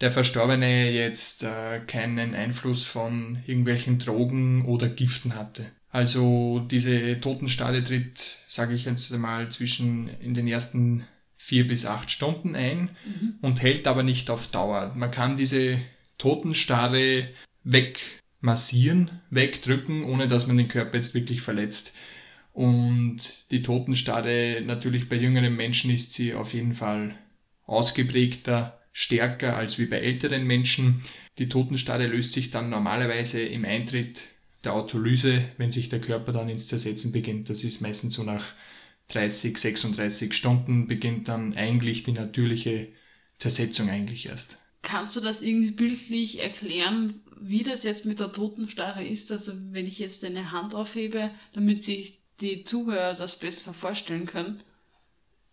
der 0.00 0.10
Verstorbene 0.10 0.90
jetzt 0.90 1.44
äh, 1.44 1.80
keinen 1.86 2.34
Einfluss 2.34 2.86
von 2.86 3.38
irgendwelchen 3.46 3.98
Drogen 3.98 4.64
oder 4.64 4.88
Giften 4.88 5.34
hatte. 5.34 5.66
Also 5.90 6.60
diese 6.70 7.20
Totenstade 7.20 7.82
tritt, 7.82 8.38
sage 8.46 8.74
ich 8.74 8.84
jetzt 8.84 9.10
mal, 9.16 9.50
zwischen 9.50 10.08
in 10.20 10.34
den 10.34 10.46
ersten 10.46 11.04
vier 11.36 11.66
bis 11.66 11.86
acht 11.86 12.10
Stunden 12.10 12.54
ein 12.54 12.90
mhm. 13.04 13.34
und 13.40 13.62
hält 13.62 13.88
aber 13.88 14.02
nicht 14.02 14.30
auf 14.30 14.48
Dauer. 14.48 14.94
Man 14.94 15.10
kann 15.10 15.36
diese 15.36 15.78
Totenstarre 16.18 17.28
wegmassieren, 17.64 19.10
wegdrücken, 19.30 20.04
ohne 20.04 20.28
dass 20.28 20.46
man 20.46 20.58
den 20.58 20.68
Körper 20.68 20.96
jetzt 20.96 21.14
wirklich 21.14 21.40
verletzt. 21.40 21.94
Und 22.52 23.50
die 23.50 23.62
Totenstarre, 23.62 24.62
natürlich 24.64 25.08
bei 25.08 25.16
jüngeren 25.16 25.54
Menschen 25.54 25.90
ist 25.90 26.12
sie 26.12 26.34
auf 26.34 26.52
jeden 26.52 26.74
Fall 26.74 27.16
ausgeprägter, 27.66 28.80
stärker 28.92 29.56
als 29.56 29.78
wie 29.78 29.86
bei 29.86 30.00
älteren 30.00 30.44
Menschen. 30.44 31.02
Die 31.38 31.48
Totenstarre 31.48 32.06
löst 32.06 32.32
sich 32.32 32.50
dann 32.50 32.70
normalerweise 32.70 33.42
im 33.42 33.64
Eintritt 33.64 34.22
der 34.64 34.74
Autolyse, 34.74 35.42
wenn 35.56 35.70
sich 35.70 35.88
der 35.88 36.00
Körper 36.00 36.32
dann 36.32 36.48
ins 36.48 36.66
Zersetzen 36.66 37.12
beginnt. 37.12 37.48
Das 37.48 37.64
ist 37.64 37.80
meistens 37.80 38.14
so 38.14 38.24
nach 38.24 38.44
30, 39.08 39.56
36 39.56 40.34
Stunden 40.34 40.86
beginnt 40.86 41.28
dann 41.28 41.54
eigentlich 41.54 42.02
die 42.02 42.12
natürliche 42.12 42.88
Zersetzung 43.38 43.88
eigentlich 43.88 44.26
erst. 44.26 44.58
Kannst 44.82 45.16
du 45.16 45.20
das 45.20 45.42
irgendwie 45.42 45.72
bildlich 45.72 46.42
erklären, 46.42 47.20
wie 47.40 47.62
das 47.62 47.82
jetzt 47.84 48.04
mit 48.04 48.20
der 48.20 48.32
Totenstarre 48.32 49.04
ist? 49.04 49.30
Also 49.32 49.52
wenn 49.70 49.86
ich 49.86 49.98
jetzt 49.98 50.24
eine 50.24 50.52
Hand 50.52 50.74
aufhebe, 50.74 51.30
damit 51.52 51.82
sich 51.82 52.19
die 52.40 52.64
Zuhörer 52.64 53.14
das 53.14 53.38
besser 53.38 53.74
vorstellen 53.74 54.26
können. 54.26 54.62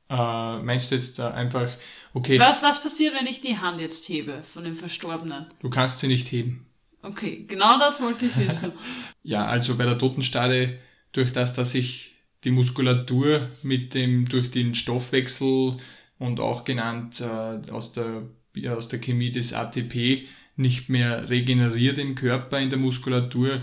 Äh, 0.10 0.60
meinst 0.62 0.92
du 0.92 0.96
jetzt 0.96 1.20
einfach, 1.20 1.70
okay. 2.14 2.40
Was, 2.40 2.64
was 2.64 2.82
passiert, 2.82 3.14
wenn 3.14 3.28
ich 3.28 3.42
die 3.42 3.58
Hand 3.58 3.82
jetzt 3.82 4.08
hebe 4.08 4.42
von 4.44 4.64
dem 4.64 4.76
Verstorbenen? 4.76 5.48
Du 5.60 5.70
kannst 5.70 6.00
sie 6.00 6.08
nicht 6.08 6.32
heben. 6.32 6.66
Okay, 7.02 7.46
genau 7.48 7.78
das 7.78 8.02
wollte 8.02 8.26
ich 8.26 8.38
wissen. 8.38 8.72
ja, 9.24 9.46
also 9.46 9.76
bei 9.76 9.86
der 9.86 9.98
Totenstarre, 9.98 10.78
durch 11.12 11.32
das, 11.32 11.54
dass 11.54 11.74
sich 11.74 12.16
die 12.44 12.52
Muskulatur 12.52 13.50
mit 13.64 13.94
dem, 13.94 14.28
durch 14.28 14.52
den 14.52 14.76
Stoffwechsel 14.76 15.78
und 16.20 16.40
auch 16.40 16.64
genannt 16.64 17.22
äh, 17.22 17.72
aus, 17.72 17.94
der, 17.94 18.24
aus 18.70 18.88
der 18.88 19.00
Chemie 19.00 19.32
des 19.32 19.54
ATP 19.54 20.28
nicht 20.56 20.90
mehr 20.90 21.30
regeneriert 21.30 21.98
im 22.00 22.16
Körper, 22.16 22.60
in 22.60 22.70
der 22.70 22.80
Muskulatur, 22.80 23.62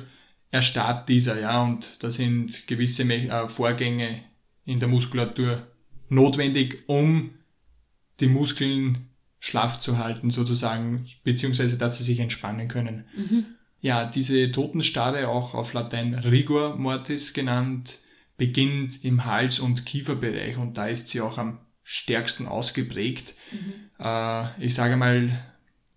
erstarrt 0.55 1.09
dieser, 1.09 1.41
ja, 1.41 1.61
und 1.63 2.01
da 2.05 2.13
sind 2.13 2.69
gewisse 2.69 3.03
äh, 3.13 3.49
Vorgänge 3.49 4.23
in 4.65 4.79
der 4.79 4.89
Muskulatur 4.89 5.67
notwendig, 6.09 6.85
um 6.87 7.31
die 8.21 8.29
Muskeln 8.29 9.09
schlaff 9.41 9.81
zu 9.81 9.99
halten, 9.99 10.31
sozusagen, 10.31 11.07
beziehungsweise 11.25 11.77
dass 11.77 11.99
sie 11.99 12.05
sich 12.05 12.21
entspannen 12.21 12.69
können. 12.69 13.05
Mhm. 13.17 13.47
Ja, 13.81 14.07
diese 14.07 14.53
Totenstarre, 14.53 15.29
auch 15.29 15.55
auf 15.55 15.73
Latein 15.73 16.15
Rigor 16.15 16.77
Mortis 16.77 17.35
genannt, 17.35 17.99
beginnt 18.37 19.05
im 19.05 19.25
Hals- 19.25 19.59
und 19.59 19.85
Kieferbereich 19.85 20.57
und 20.57 20.79
da 20.79 20.87
ist 20.87 21.09
sie 21.09 21.21
auch 21.21 21.37
am 21.37 21.59
stärksten 21.83 22.47
ausgeprägt. 22.47 23.35
Mhm. 23.51 23.91
Äh, 23.99 24.65
ich 24.65 24.77
sage 24.77 24.97
mal, 24.97 25.31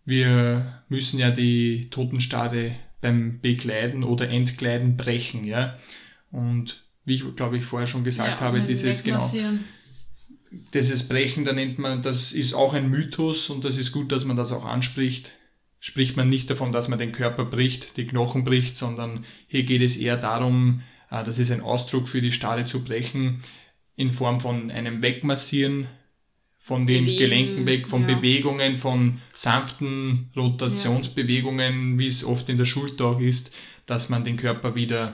wir 0.04 0.82
müssen 0.90 1.20
ja 1.20 1.30
die 1.30 1.92
Totenstarre 1.92 2.72
beim 3.01 3.39
Bekleiden 3.39 4.04
oder 4.04 4.30
Entkleiden 4.30 4.98
brechen, 4.98 5.44
ja. 5.44 5.77
Und 6.32 6.86
wie 7.06 7.16
ich 7.16 7.36
glaube 7.36 7.58
ich 7.58 7.66
vorher 7.66 7.88
schon 7.88 8.04
gesagt 8.04 8.39
ja, 8.39 8.46
habe, 8.46 8.62
dieses 8.62 9.04
genau 9.04 9.22
dieses 10.74 11.08
Brechen, 11.08 11.46
da 11.46 11.54
nennt 11.54 11.80
man, 11.80 12.01
das 12.01 12.32
ist 12.32 12.54
auch 12.54 12.74
ein 12.74 12.89
Mythos 12.89 13.50
und 13.50 13.66
das 13.66 13.77
ist 13.77 13.92
gut, 13.92 14.12
dass 14.12 14.25
man 14.25 14.38
das 14.38 14.51
auch 14.51 14.66
anspricht. 14.66 15.32
Spricht 15.80 16.18
man 16.18 16.30
nicht 16.30 16.50
davon, 16.50 16.72
dass 16.72 16.88
man 16.88 17.00
den 17.00 17.12
Körper 17.12 17.46
bricht, 17.46 17.98
die 17.98 18.08
Knochen 18.08 18.44
bricht, 18.44 18.75
sondern 18.75 19.25
hier 19.48 19.63
geht 19.63 19.82
es 19.82 19.98
eher 19.98 20.18
darum, 20.18 20.82
äh, 21.12 21.24
das 21.24 21.39
ist 21.39 21.51
ein 21.51 21.62
Ausdruck 21.62 22.08
für 22.08 22.22
die 22.22 22.32
Stade 22.32 22.66
zu 22.66 22.84
brechen, 22.84 23.42
in 23.96 24.12
Form 24.12 24.39
von 24.39 24.72
einem 24.72 25.01
Wegmassieren 25.01 25.88
von 26.67 26.86
den 26.86 27.05
Bewegen, 27.05 27.17
Gelenken 27.17 27.65
weg, 27.65 27.88
von 27.88 28.09
ja. 28.09 28.13
Bewegungen, 28.13 28.75
von 28.75 29.21
sanften 29.33 30.29
Rotationsbewegungen, 30.36 31.93
ja. 31.93 32.00
wie 32.00 32.07
es 32.07 32.25
oft 32.25 32.50
in 32.50 32.57
der 32.57 32.65
Schulter 32.65 33.05
auch 33.05 33.21
ist, 33.21 33.55
dass 33.86 34.09
man 34.09 34.25
den 34.25 34.36
Körper 34.36 34.75
wieder 34.75 35.13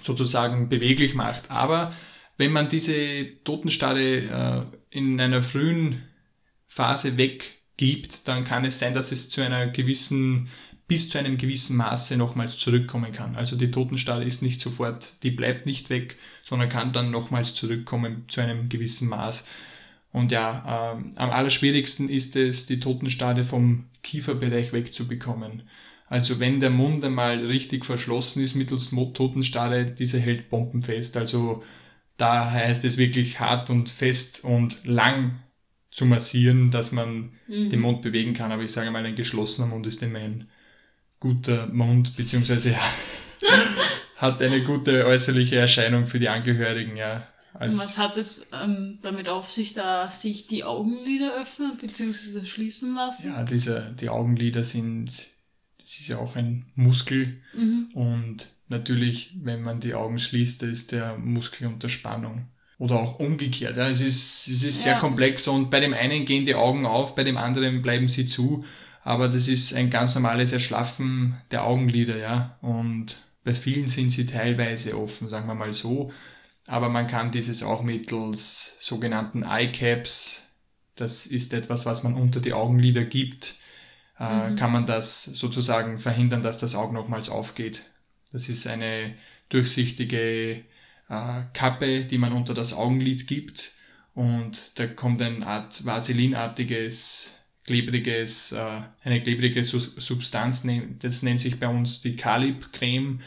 sozusagen 0.00 0.70
beweglich 0.70 1.14
macht. 1.14 1.50
Aber 1.50 1.92
wenn 2.38 2.52
man 2.52 2.70
diese 2.70 3.42
Totenstade 3.44 4.70
äh, 4.90 4.96
in 4.96 5.20
einer 5.20 5.42
frühen 5.42 6.04
Phase 6.66 7.18
weggibt, 7.18 8.26
dann 8.26 8.44
kann 8.44 8.64
es 8.64 8.78
sein, 8.78 8.94
dass 8.94 9.12
es 9.12 9.28
zu 9.28 9.42
einer 9.42 9.66
gewissen 9.66 10.48
bis 10.88 11.10
zu 11.10 11.18
einem 11.18 11.36
gewissen 11.36 11.76
Maße 11.76 12.16
nochmals 12.16 12.56
zurückkommen 12.56 13.12
kann. 13.12 13.36
Also 13.36 13.56
die 13.56 13.70
Totenstade 13.70 14.24
ist 14.24 14.40
nicht 14.40 14.58
sofort, 14.58 15.22
die 15.22 15.32
bleibt 15.32 15.66
nicht 15.66 15.90
weg, 15.90 16.16
sondern 16.44 16.70
kann 16.70 16.94
dann 16.94 17.10
nochmals 17.10 17.52
zurückkommen 17.52 18.24
zu 18.28 18.40
einem 18.40 18.70
gewissen 18.70 19.10
Maß. 19.10 19.46
Und 20.12 20.30
ja, 20.30 20.94
äh, 20.94 21.18
am 21.18 21.30
allerschwierigsten 21.30 22.08
ist 22.08 22.36
es, 22.36 22.66
die 22.66 22.80
Totenstade 22.80 23.44
vom 23.44 23.86
Kieferbereich 24.02 24.72
wegzubekommen. 24.72 25.62
Also 26.06 26.38
wenn 26.40 26.60
der 26.60 26.68
Mund 26.70 27.02
einmal 27.04 27.46
richtig 27.46 27.86
verschlossen 27.86 28.42
ist 28.42 28.54
mittels 28.54 28.90
Totenstade, 28.90 29.86
diese 29.86 30.20
hält 30.20 30.50
bombenfest. 30.50 31.16
Also 31.16 31.62
da 32.18 32.50
heißt 32.50 32.84
es 32.84 32.98
wirklich 32.98 33.40
hart 33.40 33.70
und 33.70 33.88
fest 33.88 34.44
und 34.44 34.84
lang 34.84 35.38
zu 35.90 36.04
massieren, 36.04 36.70
dass 36.70 36.92
man 36.92 37.32
mhm. 37.48 37.70
den 37.70 37.80
Mund 37.80 38.02
bewegen 38.02 38.34
kann. 38.34 38.52
Aber 38.52 38.62
ich 38.62 38.72
sage 38.72 38.90
mal, 38.90 39.06
ein 39.06 39.16
geschlossener 39.16 39.68
Mund 39.68 39.86
ist 39.86 40.02
immer 40.02 40.18
ein 40.18 40.48
guter 41.18 41.68
Mund, 41.68 42.14
beziehungsweise 42.16 42.72
ja, 42.72 42.92
hat 44.16 44.42
eine 44.42 44.60
gute 44.60 45.06
äußerliche 45.06 45.56
Erscheinung 45.56 46.06
für 46.06 46.18
die 46.18 46.28
Angehörigen, 46.28 46.96
ja. 46.96 47.26
Als 47.54 47.78
was 47.78 47.98
hat 47.98 48.16
es 48.16 48.46
ähm, 48.52 48.98
damit 49.02 49.28
auf 49.28 49.50
sich, 49.50 49.74
da 49.74 50.10
sich 50.10 50.46
die 50.46 50.64
Augenlider 50.64 51.34
öffnen 51.34 51.76
bzw. 51.76 52.44
schließen 52.44 52.94
lassen? 52.94 53.26
Ja, 53.26 53.44
diese, 53.44 53.94
die 54.00 54.08
Augenlider 54.08 54.64
sind, 54.64 55.06
das 55.78 55.98
ist 55.98 56.08
ja 56.08 56.18
auch 56.18 56.36
ein 56.36 56.66
Muskel 56.74 57.42
mhm. 57.54 57.90
und 57.94 58.48
natürlich, 58.68 59.34
wenn 59.42 59.62
man 59.62 59.80
die 59.80 59.94
Augen 59.94 60.18
schließt, 60.18 60.62
da 60.62 60.66
ist 60.66 60.92
der 60.92 61.18
Muskel 61.18 61.66
unter 61.66 61.88
Spannung. 61.88 62.48
Oder 62.78 62.96
auch 62.96 63.20
umgekehrt. 63.20 63.76
Ja, 63.76 63.88
es 63.88 64.00
ist, 64.00 64.48
es 64.48 64.64
ist 64.64 64.84
ja. 64.84 64.92
sehr 64.92 64.94
komplex 64.96 65.46
und 65.46 65.70
bei 65.70 65.78
dem 65.78 65.94
einen 65.94 66.24
gehen 66.24 66.44
die 66.44 66.56
Augen 66.56 66.84
auf, 66.84 67.14
bei 67.14 67.22
dem 67.22 67.36
anderen 67.36 67.80
bleiben 67.80 68.08
sie 68.08 68.26
zu 68.26 68.64
aber 69.04 69.28
das 69.28 69.48
ist 69.48 69.74
ein 69.74 69.90
ganz 69.90 70.14
normales 70.14 70.52
Erschlaffen 70.52 71.36
der 71.50 71.64
Augenlider, 71.64 72.16
ja. 72.16 72.56
Und 72.60 73.16
bei 73.44 73.54
vielen 73.54 73.88
sind 73.88 74.10
sie 74.10 74.26
teilweise 74.26 74.98
offen, 74.98 75.28
sagen 75.28 75.48
wir 75.48 75.54
mal 75.54 75.72
so. 75.72 76.12
Aber 76.66 76.88
man 76.88 77.06
kann 77.06 77.30
dieses 77.30 77.62
auch 77.62 77.82
mittels 77.82 78.76
sogenannten 78.78 79.42
Eye 79.42 79.72
Caps, 79.72 80.48
das 80.94 81.26
ist 81.26 81.52
etwas, 81.54 81.86
was 81.86 82.02
man 82.02 82.14
unter 82.14 82.40
die 82.40 82.52
Augenlider 82.52 83.04
gibt, 83.04 83.56
äh, 84.18 84.50
mhm. 84.50 84.56
kann 84.56 84.72
man 84.72 84.86
das 84.86 85.24
sozusagen 85.24 85.98
verhindern, 85.98 86.42
dass 86.42 86.58
das 86.58 86.74
Auge 86.74 86.94
nochmals 86.94 87.30
aufgeht. 87.30 87.82
Das 88.32 88.48
ist 88.48 88.66
eine 88.66 89.14
durchsichtige 89.48 90.62
äh, 91.08 91.42
Kappe, 91.52 92.04
die 92.04 92.18
man 92.18 92.32
unter 92.32 92.54
das 92.54 92.72
Augenlid 92.72 93.26
gibt 93.26 93.72
und 94.14 94.78
da 94.78 94.86
kommt 94.86 95.22
ein 95.22 95.42
Art 95.42 95.84
Vaselinartiges 95.84 97.34
klebriges, 97.64 98.52
äh, 98.52 98.82
eine 99.04 99.22
klebrige 99.22 99.64
Substanz, 99.64 100.66
das 100.98 101.22
nennt 101.22 101.40
sich 101.40 101.58
bei 101.58 101.68
uns 101.68 102.00
die 102.00 102.16
Calib-Creme 102.16 103.20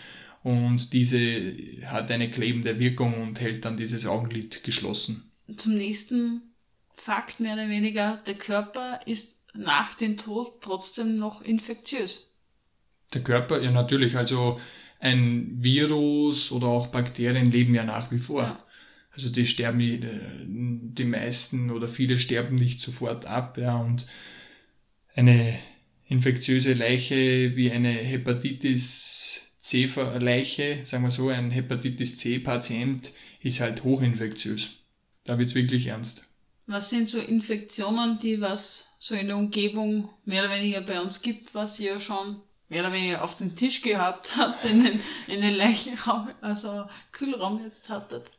und 0.45 0.93
diese 0.93 1.55
hat 1.85 2.11
eine 2.11 2.29
klebende 2.29 2.77
Wirkung 2.77 3.19
und 3.19 3.41
hält 3.41 3.65
dann 3.65 3.77
dieses 3.77 4.05
Augenlid 4.05 4.63
geschlossen. 4.63 5.31
Zum 5.57 5.75
nächsten 5.75 6.53
Fakt 6.93 7.39
mehr 7.39 7.55
oder 7.55 7.67
weniger, 7.67 8.17
der 8.27 8.35
Körper 8.35 8.99
ist 9.07 9.47
nach 9.55 9.95
dem 9.95 10.17
Tod 10.17 10.61
trotzdem 10.61 11.15
noch 11.15 11.41
infektiös. 11.41 12.31
Der 13.15 13.23
Körper, 13.23 13.59
ja 13.59 13.71
natürlich, 13.71 14.17
also 14.17 14.59
ein 14.99 15.63
Virus 15.63 16.51
oder 16.51 16.67
auch 16.67 16.87
Bakterien 16.87 17.49
leben 17.49 17.73
ja 17.73 17.83
nach 17.83 18.11
wie 18.11 18.19
vor. 18.19 18.43
Ja. 18.43 18.63
Also 19.13 19.31
die 19.31 19.47
sterben, 19.47 19.79
äh, 19.79 20.19
die 20.45 21.05
meisten 21.05 21.71
oder 21.71 21.87
viele 21.87 22.19
sterben 22.19 22.53
nicht 22.53 22.81
sofort 22.81 23.25
ab, 23.25 23.57
ja, 23.57 23.77
und 23.77 24.05
eine 25.15 25.57
infektiöse 26.07 26.73
Leiche 26.73 27.55
wie 27.55 27.71
eine 27.71 27.89
Hepatitis 27.89 29.44
C 29.65 29.89
Leiche, 30.19 30.81
sagen 30.83 31.05
wir 31.05 31.09
so, 31.09 31.29
ein 31.29 31.49
Hepatitis 31.49 32.17
C 32.17 32.37
Patient 32.37 33.11
ist 33.41 33.61
halt 33.61 33.83
hochinfektiös. 33.83 34.75
Da 35.23 35.39
wird's 35.39 35.55
wirklich 35.55 35.87
ernst. 35.87 36.29
Was 36.67 36.91
sind 36.91 37.09
so 37.09 37.17
Infektionen, 37.17 38.19
die 38.19 38.39
was 38.41 38.91
so 38.99 39.15
in 39.15 39.25
der 39.25 39.37
Umgebung 39.37 40.09
mehr 40.23 40.43
oder 40.43 40.53
weniger 40.53 40.81
bei 40.81 41.01
uns 41.01 41.23
gibt, 41.23 41.55
was 41.55 41.79
ihr 41.79 41.99
schon 41.99 42.41
mehr 42.69 42.81
oder 42.81 42.93
weniger 42.93 43.23
auf 43.23 43.37
den 43.37 43.55
Tisch 43.55 43.81
gehabt 43.81 44.37
habt, 44.37 44.65
in 44.65 44.83
den, 44.83 44.99
in 45.27 45.41
den 45.41 45.55
Leichenraum, 45.55 46.29
also 46.41 46.85
Kühlraum 47.11 47.63
jetzt 47.63 47.89
hattet? 47.89 48.31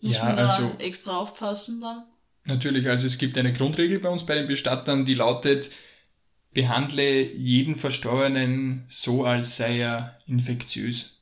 Muss 0.00 0.16
ja, 0.16 0.24
man 0.24 0.36
da 0.38 0.48
also, 0.48 0.72
extra 0.78 1.18
aufpassen 1.18 1.80
dann? 1.80 2.02
Natürlich, 2.46 2.88
also 2.88 3.06
es 3.06 3.16
gibt 3.18 3.38
eine 3.38 3.52
Grundregel 3.52 4.00
bei 4.00 4.08
uns 4.08 4.26
bei 4.26 4.34
den 4.34 4.48
Bestattern, 4.48 5.04
die 5.04 5.14
lautet, 5.14 5.70
behandle 6.56 7.34
jeden 7.34 7.76
Verstorbenen 7.76 8.86
so, 8.88 9.26
als 9.26 9.58
sei 9.58 9.80
er 9.80 10.18
infektiös. 10.26 11.20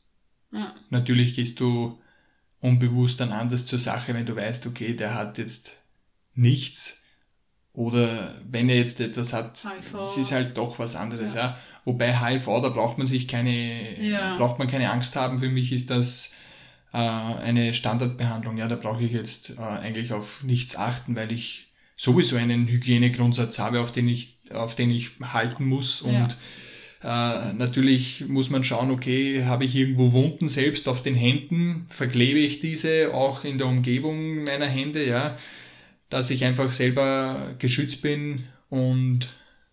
Ja. 0.53 0.73
Natürlich 0.91 1.35
gehst 1.35 1.59
du 1.59 1.99
unbewusst 2.61 3.19
dann 3.19 3.33
anders 3.33 3.67
zur 3.67 3.81
Sache, 3.81 4.15
wenn 4.15 4.27
du 4.27 4.37
weißt, 4.37 4.69
okay, 4.69 4.95
der 4.95 5.17
hat 5.17 5.39
jetzt 5.39 5.77
nichts. 6.37 7.03
Oder 7.73 8.37
wenn 8.49 8.69
er 8.69 8.77
jetzt 8.77 9.01
etwas 9.01 9.33
hat, 9.33 9.59
HIV. 9.65 9.95
es 9.95 10.17
ist 10.19 10.31
halt 10.31 10.57
doch 10.57 10.79
was 10.79 10.95
anderes. 10.95 11.35
Ja. 11.35 11.41
ja. 11.41 11.59
Wobei 11.85 12.17
HIV, 12.17 12.47
da 12.63 12.69
braucht 12.69 12.99
man 12.99 13.09
sich 13.09 13.27
keine, 13.27 14.01
ja. 14.01 14.37
braucht 14.37 14.61
man 14.61 14.69
keine 14.69 14.93
Angst 14.93 15.17
haben. 15.17 15.41
Für 15.41 15.49
mich 15.49 15.73
ist 15.73 15.91
das 15.91 16.33
äh, 16.93 16.99
eine 16.99 17.75
Standardbehandlung. 17.75 18.57
Ja, 18.57 18.69
da 18.69 18.77
brauche 18.77 19.03
ich 19.03 19.11
jetzt 19.11 19.59
äh, 19.59 19.63
eigentlich 19.63 20.13
auf 20.13 20.45
nichts 20.45 20.77
achten, 20.77 21.17
weil 21.17 21.33
ich 21.33 21.74
sowieso 21.97 22.37
einen 22.37 22.67
Hygienegrundsatz 22.67 23.59
habe, 23.59 23.81
auf 23.81 23.93
den 23.93 24.09
ich, 24.09 24.39
auf 24.53 24.75
den 24.75 24.91
ich 24.91 25.13
halten 25.21 25.65
muss. 25.67 26.03
Und 26.03 26.37
ja. 27.03 27.51
äh, 27.51 27.53
natürlich 27.53 28.27
muss 28.29 28.51
man 28.51 28.65
schauen, 28.65 28.91
okay, 28.91 29.45
habe 29.45 29.65
ich 29.65 29.77
irgendwo 29.77 30.13
Wunden 30.13 30.49
selbst 30.49 30.89
auf 30.89 31.03
den 31.03 31.15
Händen, 31.15 31.87
verklebe 31.89 32.41
ich 32.41 32.61
diese 32.61 33.15
auch 33.15 33.45
in 33.45 33.59
der 33.59 33.67
Umgebung 33.67 34.45
meiner 34.45 34.67
Hände, 34.67 35.07
ja 35.07 35.37
dass 36.15 36.31
ich 36.31 36.45
einfach 36.45 36.73
selber 36.73 37.57
geschützt 37.59 38.01
bin 38.01 38.45
und 38.69 39.29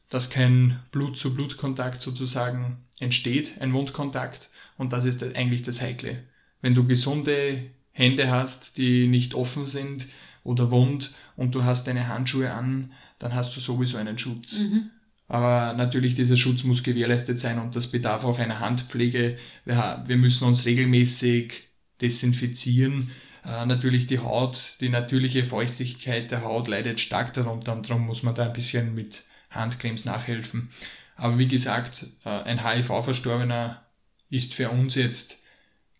dass 0.09 0.31
kein 0.31 0.79
Blut-zu-Blut-Kontakt 0.91 2.01
sozusagen 2.01 2.77
entsteht, 2.99 3.61
ein 3.61 3.73
Wundkontakt. 3.73 4.49
Und 4.79 4.91
das 4.91 5.05
ist 5.05 5.23
eigentlich 5.35 5.61
das 5.61 5.83
Heikle. 5.83 6.23
Wenn 6.61 6.73
du 6.73 6.87
gesunde 6.87 7.69
Hände 7.91 8.31
hast, 8.31 8.79
die 8.79 9.07
nicht 9.07 9.35
offen 9.35 9.67
sind 9.67 10.07
oder 10.43 10.71
wund 10.71 11.13
und 11.41 11.55
du 11.55 11.63
hast 11.63 11.88
deine 11.88 12.07
Handschuhe 12.07 12.51
an, 12.53 12.91
dann 13.17 13.33
hast 13.33 13.55
du 13.55 13.60
sowieso 13.60 13.98
einen 13.98 14.19
Schutz. 14.19 14.60
Mhm. 14.60 14.91
Aber 15.27 15.74
natürlich, 15.74 16.13
dieser 16.13 16.38
Schutz 16.38 16.63
muss 16.63 16.83
gewährleistet 16.83 17.39
sein 17.39 17.57
und 17.57 17.75
das 17.75 17.88
bedarf 17.88 18.25
auch 18.25 18.38
einer 18.38 18.60
Handpflege. 18.60 19.38
Wir, 19.65 20.03
wir 20.05 20.17
müssen 20.17 20.45
uns 20.45 20.65
regelmäßig 20.65 21.63
desinfizieren 22.00 23.10
äh, 23.43 23.65
natürlich 23.65 24.05
die 24.05 24.19
Haut, 24.19 24.77
die 24.81 24.89
natürliche 24.89 25.43
Feuchtigkeit 25.43 26.29
der 26.29 26.43
Haut 26.43 26.67
leidet 26.67 27.00
stark 27.00 27.33
darunter 27.33 27.74
und 27.74 27.89
darum 27.89 28.05
muss 28.05 28.21
man 28.21 28.36
da 28.36 28.45
ein 28.45 28.53
bisschen 28.53 28.93
mit 28.93 29.24
Handcremes 29.50 30.05
nachhelfen. 30.05 30.69
Aber 31.15 31.39
wie 31.39 31.48
gesagt, 31.48 32.05
äh, 32.24 32.29
ein 32.29 32.63
HIV-Verstorbener 32.63 33.83
ist 34.29 34.53
für 34.53 34.69
uns 34.69 34.95
jetzt 34.95 35.43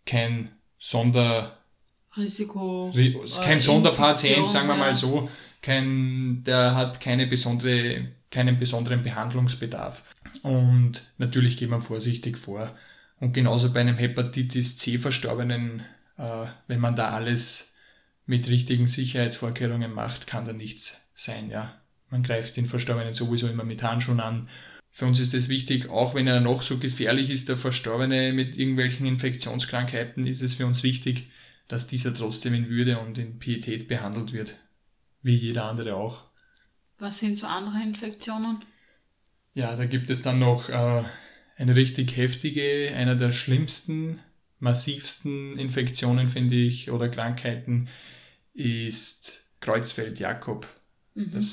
kein 0.06 0.52
Sonder... 0.78 1.58
Risiko. 2.16 2.92
Kein 3.42 3.58
äh, 3.58 3.60
Sonderpatient, 3.60 4.50
sagen 4.50 4.68
wir 4.68 4.76
mal 4.76 4.94
so. 4.94 5.28
Kein, 5.60 6.42
der 6.44 6.74
hat 6.74 7.00
keine 7.00 7.26
besondere, 7.26 8.08
keinen 8.30 8.58
besonderen 8.58 9.02
Behandlungsbedarf. 9.02 10.04
Und 10.42 11.04
natürlich 11.18 11.56
geht 11.56 11.70
man 11.70 11.82
vorsichtig 11.82 12.36
vor. 12.36 12.74
Und 13.20 13.32
genauso 13.32 13.72
bei 13.72 13.80
einem 13.80 13.98
Hepatitis 13.98 14.76
C-Verstorbenen 14.78 15.82
äh, 16.22 16.46
wenn 16.68 16.80
man 16.80 16.96
da 16.96 17.10
alles 17.10 17.74
mit 18.26 18.48
richtigen 18.48 18.86
Sicherheitsvorkehrungen 18.86 19.92
macht, 19.92 20.26
kann 20.26 20.44
da 20.44 20.52
nichts 20.52 21.10
sein, 21.14 21.50
ja. 21.50 21.74
Man 22.10 22.22
greift 22.22 22.56
den 22.56 22.66
Verstorbenen 22.66 23.14
sowieso 23.14 23.48
immer 23.48 23.64
mit 23.64 23.82
Handschuhen 23.82 24.20
an. 24.20 24.48
Für 24.90 25.06
uns 25.06 25.18
ist 25.18 25.32
es 25.32 25.48
wichtig, 25.48 25.88
auch 25.88 26.14
wenn 26.14 26.26
er 26.26 26.40
noch 26.40 26.60
so 26.60 26.76
gefährlich 26.76 27.30
ist, 27.30 27.48
der 27.48 27.56
Verstorbene 27.56 28.34
mit 28.34 28.56
irgendwelchen 28.58 29.06
Infektionskrankheiten, 29.06 30.26
ist 30.26 30.42
es 30.42 30.54
für 30.54 30.66
uns 30.66 30.82
wichtig, 30.82 31.30
dass 31.68 31.86
dieser 31.86 32.14
trotzdem 32.14 32.54
in 32.54 32.68
Würde 32.68 32.98
und 32.98 33.18
in 33.18 33.38
Pietät 33.38 33.88
behandelt 33.88 34.32
wird. 34.32 34.58
Wie 35.22 35.34
jeder 35.34 35.64
andere 35.64 35.96
auch. 35.96 36.24
Was 36.98 37.18
sind 37.18 37.38
so 37.38 37.46
andere 37.46 37.82
Infektionen? 37.82 38.64
Ja, 39.54 39.76
da 39.76 39.86
gibt 39.86 40.10
es 40.10 40.22
dann 40.22 40.38
noch 40.38 40.68
äh, 40.68 41.02
eine 41.56 41.76
richtig 41.76 42.16
heftige, 42.16 42.92
einer 42.94 43.16
der 43.16 43.32
schlimmsten 43.32 44.20
massivsten 44.58 45.58
Infektionen, 45.58 46.28
finde 46.28 46.54
ich, 46.54 46.90
oder 46.90 47.08
Krankheiten 47.08 47.88
ist 48.54 49.44
Kreuzfeld-Jakob. 49.60 50.66
Mhm. 51.14 51.46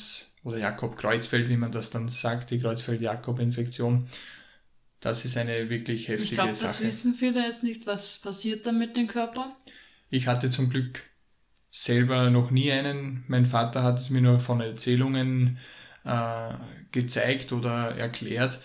oder 0.44 0.58
Jakob-Kreuzfeld, 0.58 1.50
wie 1.50 1.58
man 1.58 1.74
das 1.74 1.90
dann 1.90 2.08
sagt, 2.08 2.52
die 2.52 2.60
Kreuzfeld-Jakob-Infektion. 2.60 4.08
Das 5.02 5.26
ist 5.26 5.36
eine 5.38 5.70
wirklich 5.70 6.08
heftige 6.08 6.24
ich 6.24 6.32
glaub, 6.32 6.48
Sache. 6.48 6.52
Ich 6.54 6.60
glaube, 6.60 6.74
das 6.74 6.84
wissen 6.84 7.14
viele 7.16 7.44
jetzt 7.44 7.64
nicht, 7.64 7.86
was 7.86 8.20
passiert 8.20 8.66
da 8.66 8.72
mit 8.72 8.96
dem 8.96 9.08
Körper. 9.08 9.56
Ich 10.10 10.28
hatte 10.28 10.50
zum 10.50 10.70
Glück 10.70 11.04
selber 11.70 12.30
noch 12.30 12.52
nie 12.52 12.72
einen. 12.72 13.24
Mein 13.28 13.46
Vater 13.46 13.84
hat 13.84 14.00
es 14.00 14.10
mir 14.10 14.22
nur 14.22 14.40
von 14.40 14.62
Erzählungen 14.62 15.58
äh, 16.04 16.54
gezeigt 16.92 17.52
oder 17.54 17.96
erklärt. 17.96 18.60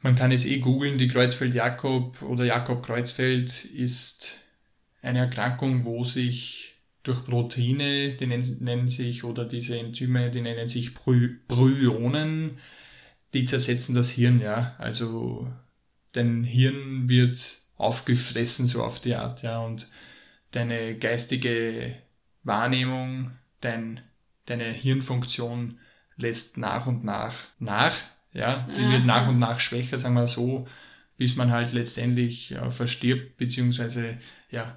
Man 0.00 0.16
kann 0.16 0.32
es 0.32 0.44
eh 0.44 0.58
googeln, 0.58 0.98
die 0.98 1.08
Kreuzfeld-Jakob 1.08 2.22
oder 2.22 2.44
Jakob-Kreuzfeld 2.44 3.64
ist 3.64 4.36
eine 5.00 5.20
Erkrankung, 5.20 5.84
wo 5.84 6.04
sich 6.04 6.74
durch 7.02 7.24
Proteine, 7.24 8.12
die 8.12 8.26
nennen, 8.26 8.88
sich, 8.88 9.24
oder 9.24 9.44
diese 9.44 9.78
Enzyme, 9.78 10.30
die 10.30 10.40
nennen 10.40 10.68
sich 10.68 10.94
Bryonen, 10.94 12.58
die 13.34 13.44
zersetzen 13.44 13.94
das 13.94 14.10
Hirn, 14.10 14.40
ja. 14.40 14.74
Also 14.78 15.52
dein 16.12 16.44
Hirn 16.44 17.08
wird 17.08 17.62
aufgefressen, 17.76 18.66
so 18.66 18.82
auf 18.82 19.00
die 19.00 19.14
Art, 19.14 19.42
ja, 19.42 19.58
und 19.58 19.88
deine 20.54 20.96
geistige 20.96 21.94
Wahrnehmung, 22.42 23.32
dein, 23.60 24.00
deine 24.46 24.70
Hirnfunktion 24.72 25.78
lässt 26.16 26.58
nach 26.58 26.86
und 26.86 27.04
nach 27.04 27.34
nach 27.58 27.94
ja, 28.34 28.68
die 28.76 28.82
Aha. 28.82 28.92
wird 28.92 29.06
nach 29.06 29.28
und 29.28 29.38
nach 29.38 29.60
schwächer, 29.60 29.96
sagen 29.96 30.16
wir 30.16 30.26
so, 30.26 30.66
bis 31.16 31.36
man 31.36 31.52
halt 31.52 31.72
letztendlich 31.72 32.50
äh, 32.52 32.70
verstirbt, 32.70 33.36
beziehungsweise 33.36 34.18
ja, 34.50 34.76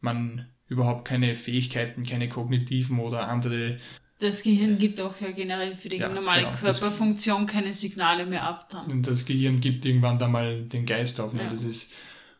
man 0.00 0.48
überhaupt 0.68 1.06
keine 1.06 1.34
Fähigkeiten, 1.34 2.04
keine 2.04 2.30
kognitiven 2.30 2.98
oder 2.98 3.28
andere. 3.28 3.78
Das 4.20 4.42
Gehirn 4.42 4.78
gibt 4.78 5.00
auch 5.00 5.20
ja 5.20 5.30
generell 5.30 5.76
für 5.76 5.90
die 5.90 5.98
ja, 5.98 6.08
normale 6.08 6.46
genau, 6.46 6.56
Körperfunktion 6.56 7.46
das, 7.46 7.54
keine 7.54 7.72
Signale 7.74 8.24
mehr 8.24 8.42
ab. 8.42 8.70
Dann. 8.70 9.02
Das 9.02 9.26
Gehirn 9.26 9.60
gibt 9.60 9.84
irgendwann 9.84 10.18
da 10.18 10.26
mal 10.26 10.62
den 10.62 10.86
Geist 10.86 11.20
auf. 11.20 11.34
Ne? 11.34 11.44
Ja. 11.44 11.50
Das 11.50 11.64
ist, 11.64 11.92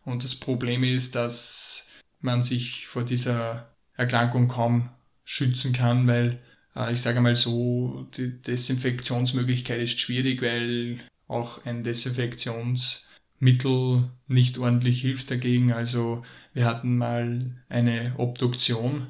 und 0.05 0.25
das 0.25 0.35
Problem 0.35 0.83
ist, 0.83 1.15
dass 1.15 1.88
man 2.21 2.43
sich 2.43 2.87
vor 2.87 3.05
dieser 3.05 3.69
Erkrankung 3.95 4.49
kaum 4.49 4.91
schützen 5.25 5.73
kann, 5.73 6.07
weil 6.07 6.41
äh, 6.75 6.93
ich 6.93 7.01
sage 7.03 7.21
mal 7.21 7.35
so, 7.35 8.07
die 8.17 8.41
Desinfektionsmöglichkeit 8.43 9.81
ist 9.81 10.01
schwierig, 10.01 10.41
weil 10.43 10.99
auch 11.27 11.65
ein 11.67 11.85
Desinfektionsmittel 11.85 14.09
nicht 14.27 14.59
ordentlich 14.59 15.03
hilft 15.03 15.31
dagegen. 15.31 15.73
Also 15.73 16.25
wir 16.55 16.65
hatten 16.65 16.97
mal 16.97 17.53
eine 17.69 18.15
Obduktion 18.17 19.09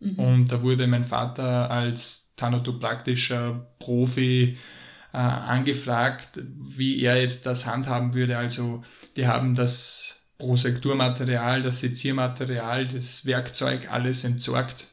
mhm. 0.00 0.14
und 0.14 0.50
da 0.50 0.62
wurde 0.62 0.86
mein 0.86 1.04
Vater 1.04 1.70
als 1.70 2.32
thanatopraktischer 2.36 3.66
Profi 3.78 4.56
äh, 5.12 5.16
angefragt, 5.16 6.40
wie 6.58 7.02
er 7.02 7.20
jetzt 7.20 7.44
das 7.44 7.66
handhaben 7.66 8.14
würde. 8.14 8.38
Also 8.38 8.82
die 9.16 9.26
haben 9.26 9.54
das 9.54 10.19
Prosekturmaterial, 10.40 11.62
das 11.62 11.80
Seziermaterial, 11.80 12.88
das 12.88 13.24
Werkzeug 13.24 13.92
alles 13.92 14.24
entsorgt 14.24 14.88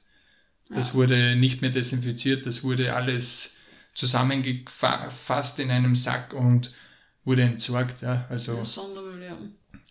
das 0.70 0.94
wurde 0.94 1.36
nicht 1.36 1.62
mehr 1.62 1.70
desinfiziert, 1.70 2.46
das 2.46 2.64
wurde 2.64 2.94
alles 2.94 3.56
zusammengefasst 3.94 5.60
in 5.60 5.72
einem 5.72 5.96
Sack 5.96 6.34
und 6.34 6.74
wurde 7.24 7.44
entsorgt. 7.44 8.02
Ja. 8.02 8.26
Also 8.30 8.62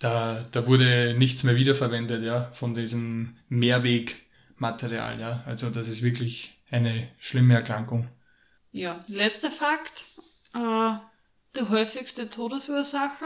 da, 0.00 0.46
da 0.50 0.66
wurde 0.66 1.14
nichts 1.16 1.42
mehr 1.44 1.56
wiederverwendet 1.56 2.22
ja, 2.22 2.50
von 2.52 2.74
diesem 2.74 3.36
Mehrwegmaterial. 3.48 5.18
Ja. 5.18 5.42
Also 5.46 5.70
das 5.70 5.88
ist 5.88 6.02
wirklich 6.02 6.58
eine 6.70 7.08
schlimme 7.18 7.54
Erkrankung. 7.54 8.08
Ja, 8.72 9.04
letzter 9.08 9.50
Fakt. 9.50 10.04
Äh, 10.54 10.94
die 11.56 11.68
häufigste 11.68 12.28
Todesursache? 12.28 13.24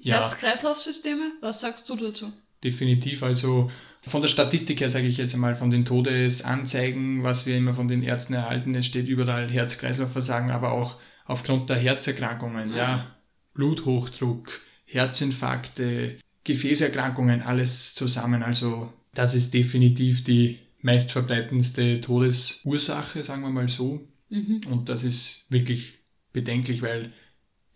Ja. 0.00 0.20
Herz-Kreislauf-Systeme? 0.20 1.32
Was 1.40 1.60
sagst 1.60 1.88
du 1.88 1.96
dazu? 1.96 2.32
Definitiv. 2.62 3.22
Also 3.22 3.70
von 4.02 4.22
der 4.22 4.28
Statistik 4.28 4.80
her 4.80 4.88
sage 4.88 5.06
ich 5.06 5.16
jetzt 5.16 5.34
einmal, 5.34 5.54
von 5.54 5.70
den 5.70 5.84
Todesanzeigen, 5.84 7.22
was 7.22 7.46
wir 7.46 7.56
immer 7.56 7.74
von 7.74 7.88
den 7.88 8.02
Ärzten 8.02 8.34
erhalten, 8.34 8.74
es 8.74 8.86
steht 8.86 9.08
überall 9.08 9.50
Herz-Kreislauf-Versagen, 9.50 10.50
aber 10.50 10.72
auch 10.72 10.96
aufgrund 11.26 11.70
der 11.70 11.78
Herzerkrankungen, 11.78 12.74
ja, 12.74 13.06
Bluthochdruck, 13.54 14.60
Herzinfarkte, 14.86 16.18
Gefäßerkrankungen, 16.44 17.42
alles 17.42 17.94
zusammen. 17.94 18.42
Also 18.42 18.92
das 19.14 19.34
ist 19.34 19.52
definitiv 19.52 20.24
die 20.24 20.58
meistverbreitendste 20.80 22.00
Todesursache, 22.00 23.22
sagen 23.22 23.42
wir 23.42 23.50
mal 23.50 23.68
so. 23.68 24.00
Mhm. 24.30 24.62
Und 24.70 24.88
das 24.88 25.04
ist 25.04 25.46
wirklich 25.50 25.98
bedenklich, 26.32 26.82
weil 26.82 27.12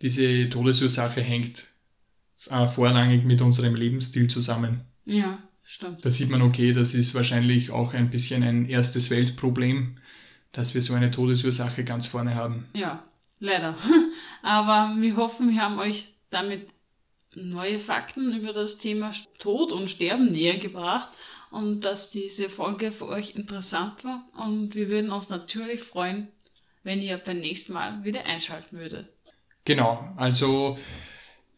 diese 0.01 0.49
Todesursache 0.49 1.21
hängt 1.21 1.65
äh, 2.49 2.67
vorrangig 2.67 3.23
mit 3.23 3.41
unserem 3.41 3.75
Lebensstil 3.75 4.29
zusammen. 4.29 4.81
Ja. 5.05 5.39
Stimmt. 5.65 6.03
Da 6.03 6.09
sieht 6.09 6.29
man, 6.29 6.41
okay, 6.41 6.73
das 6.73 6.93
ist 6.93 7.15
wahrscheinlich 7.15 7.71
auch 7.71 7.93
ein 7.93 8.09
bisschen 8.09 8.43
ein 8.43 8.67
erstes 8.67 9.09
Weltproblem, 9.09 9.97
dass 10.51 10.73
wir 10.73 10.81
so 10.81 10.93
eine 10.93 11.09
Todesursache 11.09 11.85
ganz 11.85 12.05
vorne 12.05 12.35
haben. 12.35 12.67
Ja, 12.73 13.03
leider. 13.39 13.77
Aber 14.41 14.93
wir 14.99 15.15
hoffen, 15.15 15.51
wir 15.51 15.61
haben 15.61 15.79
euch 15.79 16.13
damit 16.29 16.67
neue 17.33 17.79
Fakten 17.79 18.35
über 18.35 18.51
das 18.51 18.77
Thema 18.77 19.11
Tod 19.39 19.71
und 19.71 19.89
Sterben 19.89 20.31
näher 20.31 20.57
gebracht 20.57 21.09
und 21.49 21.81
dass 21.81 22.11
diese 22.11 22.49
Folge 22.49 22.91
für 22.91 23.07
euch 23.07 23.35
interessant 23.35 24.03
war. 24.03 24.25
Und 24.37 24.75
wir 24.75 24.89
würden 24.89 25.11
uns 25.11 25.29
natürlich 25.29 25.81
freuen, 25.81 26.27
wenn 26.83 27.01
ihr 27.01 27.17
beim 27.17 27.39
nächsten 27.39 27.73
Mal 27.73 28.03
wieder 28.03 28.25
einschalten 28.25 28.77
würdet. 28.77 29.07
Genau, 29.63 30.13
also 30.17 30.77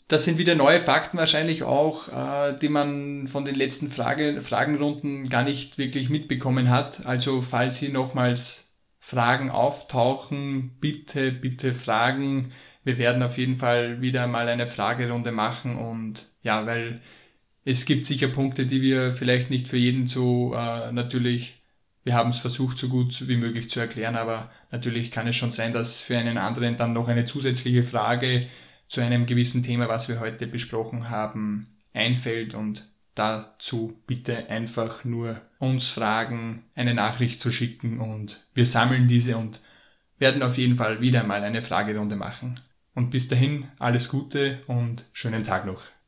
das 0.08 0.26
sind 0.26 0.38
wieder 0.38 0.56
neue 0.56 0.80
Fakten 0.80 1.18
wahrscheinlich 1.18 1.63
auch, 1.63 2.10
äh, 2.10 2.58
die 2.60 2.70
man 2.70 3.28
von 3.28 3.44
den 3.44 3.56
letzten 3.56 3.89
Frage, 3.89 4.39
Fragenrunden 4.39 5.30
gar 5.30 5.44
nicht 5.44 5.78
wirklich 5.78 6.10
mitbekommen 6.10 6.70
hat. 6.70 7.06
Also 7.06 7.41
falls 7.41 7.78
hier 7.78 7.89
nochmals 7.89 8.78
Fragen 9.00 9.50
auftauchen, 9.50 10.78
bitte, 10.80 11.32
bitte 11.32 11.74
fragen. 11.74 12.52
Wir 12.84 12.98
werden 13.00 13.24
auf 13.24 13.38
jeden 13.38 13.56
Fall 13.56 14.02
wieder 14.02 14.28
mal 14.28 14.48
eine 14.48 14.68
Fragerunde 14.68 15.32
machen 15.32 15.78
und 15.78 16.28
ja, 16.44 16.65
weil 16.68 17.02
es 17.63 17.86
gibt 17.86 18.06
sicher 18.06 18.28
Punkte, 18.28 18.68
die 18.68 18.82
wir 18.82 19.12
vielleicht 19.12 19.50
nicht 19.50 19.68
für 19.68 19.78
jeden 19.78 20.06
so 20.06 20.54
äh, 20.54 20.91
natürlich, 20.91 21.63
wir 22.04 22.13
haben 22.13 22.30
es 22.30 22.38
versucht, 22.38 22.78
so 22.78 22.89
gut 22.89 23.28
wie 23.28 23.38
möglich 23.38 23.72
zu 23.72 23.80
erklären, 23.80 24.15
aber 24.15 24.52
natürlich 24.72 25.10
kann 25.10 25.28
es 25.28 25.36
schon 25.36 25.50
sein, 25.50 25.74
dass 25.74 26.02
für 26.02 26.18
einen 26.18 26.38
anderen 26.38 26.78
dann 26.78 26.94
noch 26.94 27.08
eine 27.08 27.26
zusätzliche 27.26 27.82
Frage 27.82 28.48
zu 28.88 29.02
einem 29.02 29.26
gewissen 29.26 29.63
Thema, 29.63 29.88
was 29.88 30.10
wir 30.10 30.19
heute 30.19 30.48
besprochen 30.48 31.10
haben, 31.10 31.67
einfällt 31.93 32.54
und 32.54 32.89
dazu 33.15 34.02
bitte 34.06 34.50
einfach 34.50 35.04
nur 35.06 35.41
uns 35.60 35.88
fragen, 35.88 36.63
eine 36.76 36.93
Nachricht 36.93 37.41
zu 37.41 37.52
schicken 37.52 38.00
und 38.00 38.45
wir 38.54 38.65
sammeln 38.65 39.08
diese 39.08 39.38
und 39.38 39.62
werden 40.19 40.43
auf 40.43 40.58
jeden 40.58 40.76
Fall 40.76 41.02
wieder 41.02 41.24
mal 41.24 41.43
eine 41.43 41.62
Fragerunde 41.62 42.15
machen. 42.15 42.60
Und 42.93 43.10
bis 43.10 43.28
dahin 43.28 43.67
alles 43.78 44.10
Gute 44.10 44.62
und 44.67 45.06
schönen 45.12 45.43
Tag 45.43 45.65
noch. 45.65 45.84